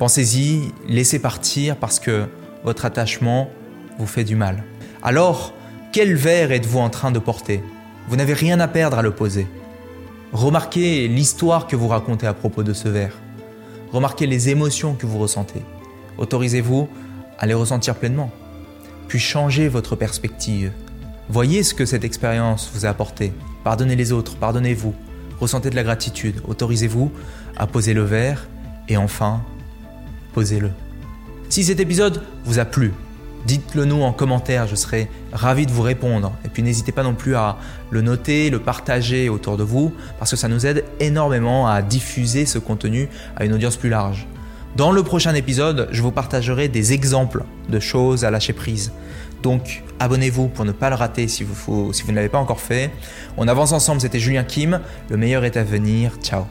Pensez-y, 0.00 0.72
laissez 0.88 1.18
partir 1.18 1.76
parce 1.76 2.00
que 2.00 2.24
votre 2.64 2.86
attachement 2.86 3.50
vous 3.98 4.06
fait 4.06 4.24
du 4.24 4.34
mal. 4.34 4.64
Alors, 5.02 5.52
quel 5.92 6.14
verre 6.14 6.52
êtes-vous 6.52 6.78
en 6.78 6.88
train 6.88 7.10
de 7.10 7.18
porter? 7.18 7.62
Vous 8.08 8.16
n'avez 8.16 8.32
rien 8.32 8.60
à 8.60 8.66
perdre 8.66 8.96
à 8.96 9.02
le 9.02 9.10
poser. 9.10 9.46
Remarquez 10.32 11.06
l'histoire 11.06 11.66
que 11.66 11.76
vous 11.76 11.86
racontez 11.86 12.26
à 12.26 12.32
propos 12.32 12.62
de 12.62 12.72
ce 12.72 12.88
verre. 12.88 13.12
Remarquez 13.92 14.26
les 14.26 14.48
émotions 14.48 14.94
que 14.94 15.04
vous 15.04 15.18
ressentez. 15.18 15.60
Autorisez-vous 16.16 16.88
à 17.38 17.44
les 17.44 17.52
ressentir 17.52 17.94
pleinement. 17.94 18.30
Puis 19.06 19.18
changez 19.18 19.68
votre 19.68 19.96
perspective. 19.96 20.72
Voyez 21.28 21.62
ce 21.62 21.74
que 21.74 21.84
cette 21.84 22.04
expérience 22.04 22.70
vous 22.72 22.86
a 22.86 22.88
apporté. 22.88 23.34
Pardonnez 23.64 23.96
les 23.96 24.12
autres, 24.12 24.36
pardonnez-vous. 24.36 24.94
Ressentez 25.38 25.68
de 25.68 25.76
la 25.76 25.82
gratitude. 25.82 26.40
Autorisez-vous 26.48 27.12
à 27.58 27.66
poser 27.66 27.92
le 27.92 28.04
verre 28.04 28.48
et 28.88 28.96
enfin 28.96 29.42
posez-le. 30.32 30.70
Si 31.48 31.64
cet 31.64 31.80
épisode 31.80 32.22
vous 32.44 32.58
a 32.58 32.64
plu, 32.64 32.92
dites-le 33.46 33.84
nous 33.84 34.02
en 34.02 34.12
commentaire, 34.12 34.66
je 34.66 34.74
serai 34.74 35.08
ravi 35.32 35.66
de 35.66 35.72
vous 35.72 35.82
répondre. 35.82 36.32
Et 36.44 36.48
puis 36.48 36.62
n'hésitez 36.62 36.92
pas 36.92 37.02
non 37.02 37.14
plus 37.14 37.34
à 37.34 37.56
le 37.90 38.02
noter, 38.02 38.50
le 38.50 38.58
partager 38.58 39.28
autour 39.28 39.56
de 39.56 39.64
vous, 39.64 39.92
parce 40.18 40.30
que 40.30 40.36
ça 40.36 40.48
nous 40.48 40.66
aide 40.66 40.84
énormément 41.00 41.66
à 41.66 41.82
diffuser 41.82 42.46
ce 42.46 42.58
contenu 42.58 43.08
à 43.36 43.44
une 43.44 43.52
audience 43.52 43.76
plus 43.76 43.88
large. 43.88 44.26
Dans 44.76 44.92
le 44.92 45.02
prochain 45.02 45.34
épisode, 45.34 45.88
je 45.90 46.00
vous 46.00 46.12
partagerai 46.12 46.68
des 46.68 46.92
exemples 46.92 47.42
de 47.68 47.80
choses 47.80 48.24
à 48.24 48.30
lâcher 48.30 48.52
prise. 48.52 48.92
Donc 49.42 49.82
abonnez-vous 49.98 50.48
pour 50.48 50.64
ne 50.64 50.72
pas 50.72 50.90
le 50.90 50.96
rater 50.96 51.26
si 51.28 51.44
vous, 51.44 51.92
si 51.92 52.02
vous 52.02 52.10
ne 52.10 52.16
l'avez 52.16 52.28
pas 52.28 52.38
encore 52.38 52.60
fait. 52.60 52.90
On 53.36 53.48
avance 53.48 53.72
ensemble, 53.72 54.00
c'était 54.00 54.20
Julien 54.20 54.44
Kim, 54.44 54.80
le 55.08 55.16
meilleur 55.16 55.44
est 55.44 55.56
à 55.56 55.64
venir, 55.64 56.12
ciao 56.22 56.44